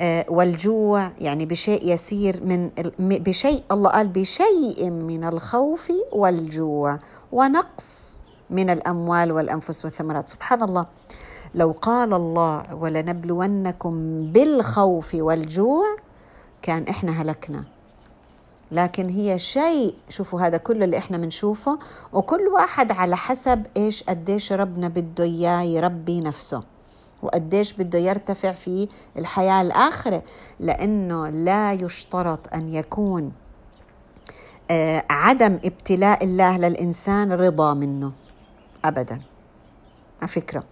آه، 0.00 0.26
والجوع 0.28 1.12
يعني 1.20 1.46
بشيء 1.46 1.92
يسير 1.92 2.44
من 2.44 2.70
بشيء 2.98 3.62
الله 3.72 3.90
قال 3.90 4.08
بشيء 4.08 4.90
من 4.90 5.24
الخوف 5.24 5.92
والجوع 6.12 6.98
ونقص 7.32 8.22
من 8.50 8.70
الأموال 8.70 9.32
والأنفس 9.32 9.84
والثمرات. 9.84 10.28
سبحان 10.28 10.62
الله. 10.62 10.86
لو 11.54 11.70
قال 11.82 12.14
الله 12.14 12.74
ولنبلونكم 12.74 14.22
بالخوف 14.32 15.14
والجوع 15.14 15.96
كان 16.62 16.84
إحنا 16.88 17.22
هلكنا. 17.22 17.64
لكن 18.72 19.08
هي 19.08 19.38
شيء 19.38 19.94
شوفوا 20.08 20.40
هذا 20.40 20.56
كله 20.56 20.84
اللي 20.84 20.98
إحنا 20.98 21.18
بنشوفه 21.18 21.78
وكل 22.12 22.40
واحد 22.54 22.92
على 22.92 23.16
حسب 23.16 23.66
إيش 23.76 24.02
قديش 24.02 24.52
ربنا 24.52 24.88
بده 24.88 25.24
إياه 25.24 25.62
يربي 25.62 26.20
نفسه 26.20 26.62
وقديش 27.22 27.72
بده 27.72 27.98
يرتفع 27.98 28.52
في 28.52 28.88
الحياة 29.16 29.62
الآخرة 29.62 30.22
لأنه 30.60 31.28
لا 31.28 31.72
يشترط 31.72 32.54
أن 32.54 32.68
يكون 32.68 33.32
آه، 34.70 35.04
عدم 35.10 35.58
ابتلاء 35.64 36.24
الله 36.24 36.58
للإنسان 36.58 37.32
رضا 37.32 37.74
منه 37.74 38.12
أبدا. 38.84 39.20
على 40.20 40.28
فكرة. 40.28 40.62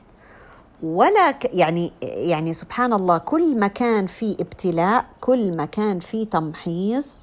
ولا 0.82 1.30
ك 1.30 1.54
يعني 1.54 1.92
يعني 2.02 2.52
سبحان 2.52 2.92
الله 2.92 3.18
كل 3.18 3.58
ما 3.58 3.66
كان 3.66 4.06
في 4.06 4.36
ابتلاء 4.40 5.06
كل 5.20 5.56
ما 5.56 5.64
كان 5.64 6.00
في 6.00 6.24
تمحيص 6.24 7.20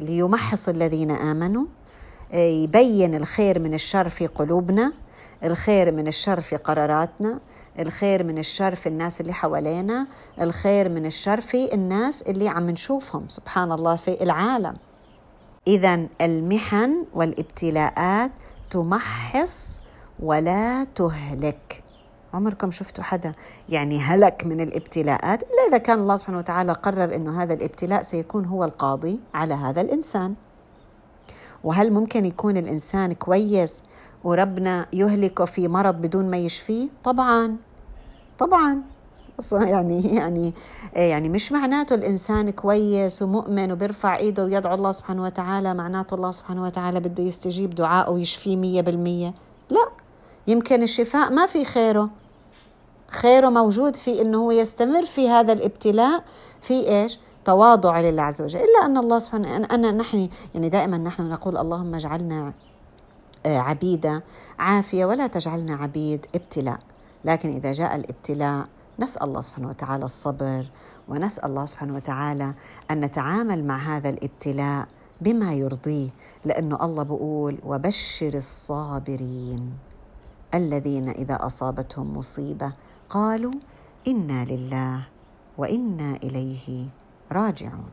ليمحص 0.00 0.68
الذين 0.68 1.10
آمنوا. 1.10 1.66
يبين 2.32 3.14
الخير 3.14 3.58
من 3.58 3.74
الشر 3.74 4.08
في 4.08 4.26
قلوبنا 4.26 4.92
الخير 5.44 5.92
من 5.92 6.08
الشر 6.08 6.40
في 6.40 6.56
قراراتنا 6.56 7.40
الخير 7.78 8.24
من 8.24 8.38
الشر 8.38 8.74
في 8.74 8.88
الناس 8.88 9.20
اللي 9.20 9.32
حوالينا 9.32 10.06
الخير 10.40 10.88
من 10.88 11.06
الشر 11.06 11.40
في 11.40 11.74
الناس 11.74 12.22
اللي 12.22 12.48
عم 12.48 12.70
نشوفهم. 12.70 13.28
سبحان 13.28 13.72
الله 13.72 13.96
في 13.96 14.22
العالم. 14.22 14.76
اذا 15.66 16.06
المحن 16.20 17.04
والابتلاءات 17.14 18.30
تمحص 18.70 19.80
ولا 20.20 20.86
تهلك. 20.96 21.83
عمركم 22.34 22.70
شفتوا 22.70 23.04
حدا 23.04 23.32
يعني 23.68 23.98
هلك 23.98 24.42
من 24.46 24.60
الابتلاءات؟ 24.60 25.42
إلا 25.42 25.68
إذا 25.68 25.78
كان 25.78 25.98
الله 25.98 26.16
سبحانه 26.16 26.38
وتعالى 26.38 26.72
قرر 26.72 27.14
إنه 27.14 27.42
هذا 27.42 27.54
الابتلاء 27.54 28.02
سيكون 28.02 28.44
هو 28.44 28.64
القاضي 28.64 29.20
على 29.34 29.54
هذا 29.54 29.80
الإنسان. 29.80 30.34
وهل 31.64 31.92
ممكن 31.92 32.24
يكون 32.24 32.56
الإنسان 32.56 33.12
كويس 33.12 33.82
وربنا 34.24 34.86
يهلكه 34.92 35.44
في 35.44 35.68
مرض 35.68 35.94
بدون 35.94 36.30
ما 36.30 36.36
يشفيه؟ 36.36 36.88
طبعا. 37.04 37.56
طبعا. 38.38 38.82
يعني 39.52 40.00
يعني 40.18 40.54
يعني 40.94 41.28
مش 41.28 41.52
معناته 41.52 41.94
الإنسان 41.94 42.50
كويس 42.50 43.22
ومؤمن 43.22 43.72
وبيرفع 43.72 44.16
إيده 44.16 44.44
ويدعو 44.44 44.74
الله 44.74 44.92
سبحانه 44.92 45.22
وتعالى 45.22 45.74
معناته 45.74 46.14
الله 46.14 46.30
سبحانه 46.30 46.62
وتعالى 46.62 47.00
بده 47.00 47.22
يستجيب 47.22 47.74
دعائه 47.74 48.10
ويشفيه 48.10 48.56
مية 48.56 48.80
بالمية. 48.80 49.34
لا. 49.70 49.88
يمكن 50.46 50.82
الشفاء 50.82 51.32
ما 51.32 51.46
في 51.46 51.64
خيره. 51.64 52.10
خيره 53.08 53.48
موجود 53.48 53.96
في 53.96 54.22
إنه 54.22 54.38
هو 54.38 54.50
يستمر 54.50 55.06
في 55.06 55.28
هذا 55.28 55.52
الابتلاء 55.52 56.24
في 56.60 56.88
إيش؟ 56.88 57.18
تواضع 57.44 58.00
لله 58.00 58.22
عز 58.22 58.42
وجل. 58.42 58.58
إلا 58.58 58.86
أن 58.86 58.96
الله 58.96 59.18
سبحانه 59.18 59.56
انا 59.56 59.92
نحن 59.92 60.28
يعني 60.54 60.68
دائما 60.68 60.98
نحن 60.98 61.28
نقول 61.28 61.58
اللهم 61.58 61.94
اجعلنا 61.94 62.52
آه، 63.46 63.58
عبيدة 63.58 64.22
عافية 64.58 65.04
ولا 65.04 65.26
تجعلنا 65.26 65.74
عبيد 65.74 66.26
ابتلاء. 66.34 66.80
لكن 67.24 67.48
إذا 67.48 67.72
جاء 67.72 67.96
الابتلاء 67.96 68.66
نسأل 68.98 69.22
الله 69.22 69.40
سبحانه 69.40 69.68
وتعالى 69.68 70.04
الصبر 70.04 70.66
ونسأل 71.08 71.44
الله 71.44 71.66
سبحانه 71.66 71.94
وتعالى 71.94 72.54
أن 72.90 73.00
نتعامل 73.00 73.64
مع 73.64 73.76
هذا 73.76 74.08
الابتلاء 74.08 74.86
بما 75.20 75.52
يرضيه. 75.52 76.08
لأنه 76.44 76.84
الله 76.84 77.02
بقول 77.02 77.58
وبشر 77.66 78.34
الصابرين 78.34 79.72
الذين 80.54 81.08
إذا 81.08 81.38
أصابتهم 81.46 82.16
مصيبة 82.16 82.72
قالوا 83.08 83.52
إنا 84.08 84.44
لله 84.44 85.06
وإنا 85.58 86.16
إليه 86.22 86.86
راجعون. 87.32 87.92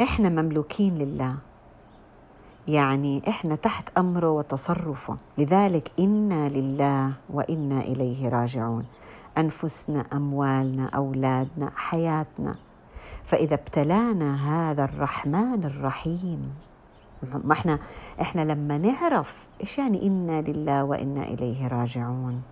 إحنا 0.00 0.28
مملوكين 0.28 0.98
لله. 0.98 1.36
يعني 2.68 3.22
إحنا 3.28 3.54
تحت 3.54 3.98
أمره 3.98 4.30
وتصرفه. 4.30 5.16
لذلك 5.38 5.92
إنا 5.98 6.48
لله 6.48 7.12
وإنا 7.30 7.80
إليه 7.80 8.28
راجعون. 8.28 8.84
أنفسنا 9.38 10.06
أموالنا 10.12 10.88
أولادنا 10.88 11.72
حياتنا. 11.76 12.56
فإذا 13.24 13.54
ابتلانا 13.54 14.30
هذا 14.50 14.84
الرحمن 14.84 15.64
الرحيم 15.64 16.54
ما 17.44 17.52
إحنا 17.52 17.78
إحنا 18.20 18.52
لما 18.52 18.78
نعرف 18.78 19.48
إيش 19.60 19.78
يعني 19.78 20.06
إنا 20.06 20.40
لله 20.40 20.84
وإنا 20.84 21.22
إليه 21.22 21.66
راجعون. 21.68 22.42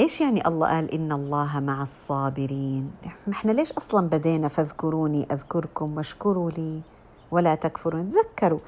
إيش 0.00 0.20
يعني 0.20 0.48
الله 0.48 0.68
قال 0.68 0.90
إن 0.90 1.12
الله 1.12 1.60
مع 1.60 1.82
الصابرين؟ 1.82 2.90
ما 3.26 3.32
إحنا 3.32 3.52
ليش 3.52 3.72
أصلا 3.72 4.08
بدينا 4.08 4.48
فاذكروني 4.48 5.26
أذكركم 5.32 5.96
واشكروا 5.96 6.50
لي 6.50 6.80
ولا 7.30 7.54
تكفرون 7.54 8.08
تذكروا 8.08 8.58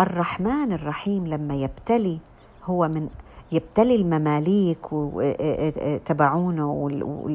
الرحمن 0.00 0.72
الرحيم 0.72 1.26
لما 1.26 1.54
يبتلي 1.54 2.18
هو 2.64 2.88
من 2.88 3.08
يبتلي 3.52 3.94
المماليك 3.96 4.86
تبعونه 6.04 6.88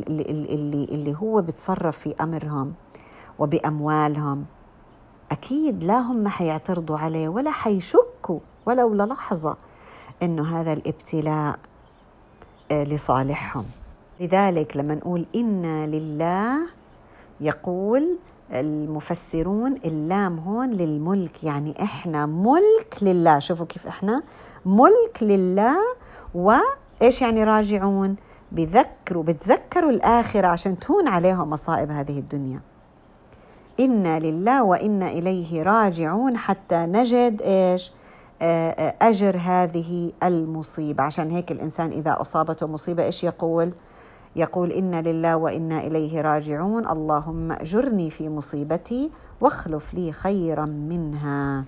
اللي 0.08 0.84
اللي 0.92 1.16
هو 1.22 1.42
بتصرف 1.42 1.98
في 1.98 2.16
أمرهم 2.22 2.74
وبأموالهم. 3.40 4.46
أكيد 5.32 5.84
لا 5.84 6.00
هم 6.00 6.28
حيعترضوا 6.28 6.98
عليه 6.98 7.30
ولا 7.30 7.52
حيشكوا 7.52 8.40
ولو 8.66 8.94
للحظة 8.94 9.58
إنه 10.24 10.60
هذا 10.60 10.74
الابتلاء 10.74 11.56
آه، 11.56 11.69
لصالحهم. 12.72 13.66
لذلك 14.20 14.78
لما 14.78 14.96
نقول 14.96 15.26
إنا 15.36 15.88
لله 15.88 16.60
يقول 17.42 18.18
المفسرون 18.54 19.74
اللام 19.86 20.40
هون 20.40 20.70
للملك 20.72 21.44
يعني 21.44 21.84
إحنا 21.84 22.26
ملك 22.26 22.98
لله. 23.02 23.40
شوفوا 23.40 23.66
كيف 23.66 23.88
إحنا 23.88 24.24
ملك 24.66 25.18
لله 25.22 25.78
وايش 26.36 27.22
يعني 27.22 27.44
راجعون؟ 27.44 28.16
بذكروا 28.52 29.24
بتذكروا 29.24 29.92
الآخرة 29.92 30.48
عشان 30.48 30.80
تهون 30.80 31.08
عليهم 31.08 31.50
مصائب 31.50 31.92
هذه 31.92 32.20
الدنيا. 32.20 32.62
إنا 33.80 34.20
لله 34.20 34.64
وإنا 34.64 35.08
إليه 35.08 35.64
راجعون 35.64 36.38
حتى 36.38 36.76
نجد 36.76 37.42
إيش؟ 37.42 37.92
أجر 38.42 39.38
هذه 39.38 40.12
المصيبة. 40.24 41.04
عشان 41.04 41.32
هيك 41.32 41.52
الإنسان 41.52 41.92
إذا 41.92 42.22
أصابته 42.22 42.68
مصيبة 42.68 43.04
إيش 43.04 43.24
يقول؟ 43.24 43.74
يقول 44.36 44.72
إنا 44.72 45.02
لله 45.02 45.36
وإنا 45.36 45.80
إليه 45.80 46.22
راجعون. 46.22 46.88
اللهم 46.88 47.52
أجرني 47.52 48.10
في 48.10 48.30
مصيبتي 48.30 49.12
واخلف 49.42 49.94
لي 49.94 50.12
خيرا 50.12 50.66
منها. 50.66 51.66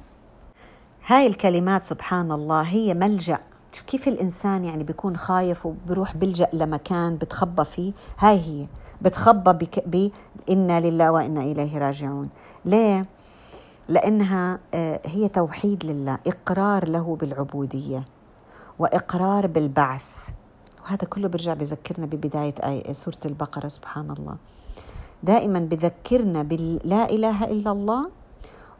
هاي 1.05 1.27
الكلمات 1.27 1.83
سبحان 1.83 2.31
الله 2.31 2.61
هي 2.61 2.93
ملجأ. 2.93 3.39
كيف 3.87 4.07
الإنسان 4.07 4.63
يعني 4.63 4.83
بيكون 4.83 5.17
خايف 5.17 5.65
وبروح 5.65 6.15
بلجأ 6.17 6.47
لمكان 6.53 7.15
بتخبى 7.17 7.65
فيه؟ 7.65 7.93
هاي 8.19 8.39
هي. 8.39 8.67
بتخبى 9.01 9.53
بك 9.53 9.83
ب 9.87 10.09
إنا 10.49 10.79
لله 10.79 11.11
وإنا 11.11 11.41
إليه 11.41 11.77
راجعون. 11.77 12.29
ليه؟ 12.65 13.05
لأنها 13.91 14.59
آه، 14.73 15.01
هي 15.05 15.27
توحيد 15.27 15.85
لله 15.85 16.19
إقرار 16.27 16.89
له 16.89 17.15
بالعبودية 17.15 18.05
وإقرار 18.79 19.47
بالبعث. 19.47 20.07
وهذا 20.83 21.05
كله 21.05 21.27
برجع 21.27 21.53
بذكرنا 21.53 22.05
ببداية 22.05 22.55
آية 22.63 22.93
سورة 22.93 23.19
البقرة 23.25 23.67
سبحان 23.67 24.11
الله 24.11 24.35
دائما 25.23 25.59
بذكرنا 25.59 26.43
بلا 26.43 27.09
إله 27.09 27.43
إلا 27.45 27.71
الله 27.71 28.09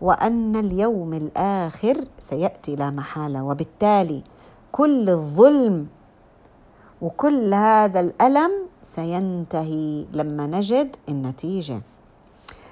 وأن 0.02 0.56
اليوم 0.56 1.14
الآخر 1.14 2.06
سيأتي 2.20 2.76
لا 2.76 2.90
محالة. 2.92 3.44
وبالتالي 3.44 4.24
كل 4.72 5.10
الظلم 5.10 5.88
وكل 7.02 7.54
هذا 7.54 8.00
الألم 8.00 8.52
سينتهي 8.84 10.06
لما 10.14 10.48
نجد 10.48 10.96
النتيجة. 11.10 11.82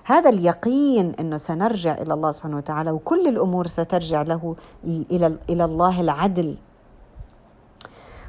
هذا 0.09 0.29
اليقين 0.29 1.11
إنه 1.19 1.37
سنرجع 1.37 1.93
إلى 1.93 2.13
الله 2.13 2.31
سبحانه 2.31 2.57
وتعالى 2.57 2.91
وكل 2.91 3.27
الأمور 3.27 3.67
سترجع 3.67 4.21
له 4.21 4.55
إلى 4.83 5.37
إلى 5.49 5.65
الله 5.65 6.01
العدل. 6.01 6.57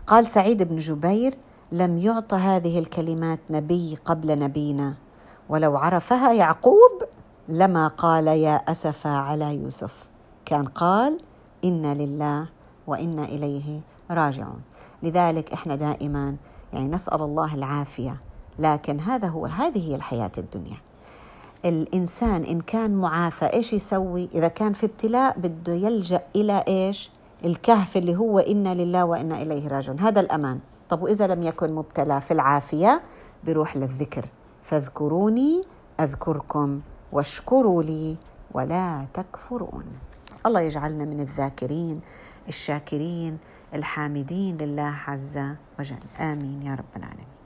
قال 0.07 0.27
سعيد 0.27 0.63
بن 0.63 0.77
جبير 0.77 1.35
لم 1.73 1.99
يعط 1.99 2.35
هذه 2.35 2.79
الكلمات 2.79 3.41
نبي 3.51 3.99
قبل 4.05 4.39
نبينا 4.39 4.95
ولو 5.49 5.77
عرفها 5.77 6.33
يعقوب 6.33 7.03
لما 7.49 7.89
قال 7.89 8.27
يا 8.27 8.57
أسفا 8.57 9.11
على 9.11 9.55
يوسف 9.55 9.95
كان 10.45 10.65
قال 10.65 11.21
إنا 11.65 11.95
لله 11.95 12.49
وأنا 12.87 13.25
إليه 13.25 13.81
راجعون. 14.11 14.61
لذلك 15.03 15.53
إحنا 15.53 15.75
دائما 15.75 16.37
يعني 16.73 16.89
نسأل 16.89 17.23
الله 17.23 17.55
العافية 17.55 18.21
لكن 18.59 19.01
هذا 19.01 19.29
هو 19.29 19.47
هذه 19.47 19.91
هي 19.91 19.95
الحياة 19.95 20.33
الدنيا. 20.39 20.77
الإنسان 21.65 22.45
إن 22.45 22.61
كان 22.61 22.91
معافى 22.91 23.47
إيش 23.47 23.73
يسوي؟ 23.73 24.29
إذا 24.35 24.49
كان 24.49 24.73
في 24.73 24.87
ابتلاء 24.87 25.39
بده 25.39 25.73
يلجأ 25.73 26.21
إلى 26.37 26.65
إيش؟ 26.69 27.11
الكهف 27.45 27.97
اللي 27.97 28.17
هو 28.17 28.39
إنا 28.39 28.75
لله 28.75 29.05
وإنا 29.05 29.43
إليه 29.43 29.69
راجعون. 29.69 30.01
هذا 30.01 30.21
الأمان. 30.21 30.61
طب 30.89 31.03
وإذا 31.03 31.27
لم 31.27 31.43
يكن 31.43 31.73
مبتلى 31.73 32.21
في 32.21 32.31
العافية 32.31 33.03
بروح 33.45 33.77
للذكر. 33.77 34.25
فاذكروني 34.63 35.65
أذكركم 36.01 36.81
واشكروا 37.13 37.83
لي 37.83 38.17
ولا 38.53 39.07
تكفرون. 39.15 39.85
الله 40.47 40.61
يجعلنا 40.61 41.05
من 41.05 41.21
الذاكرين 41.21 42.01
الشاكرين 42.49 43.39
الحامدين 43.75 44.57
لله 44.57 44.97
عز 45.07 45.39
وجل. 45.81 46.03
آمين 46.21 46.63
يا 46.63 46.75
رب 46.75 46.97
العالمين. 46.97 47.40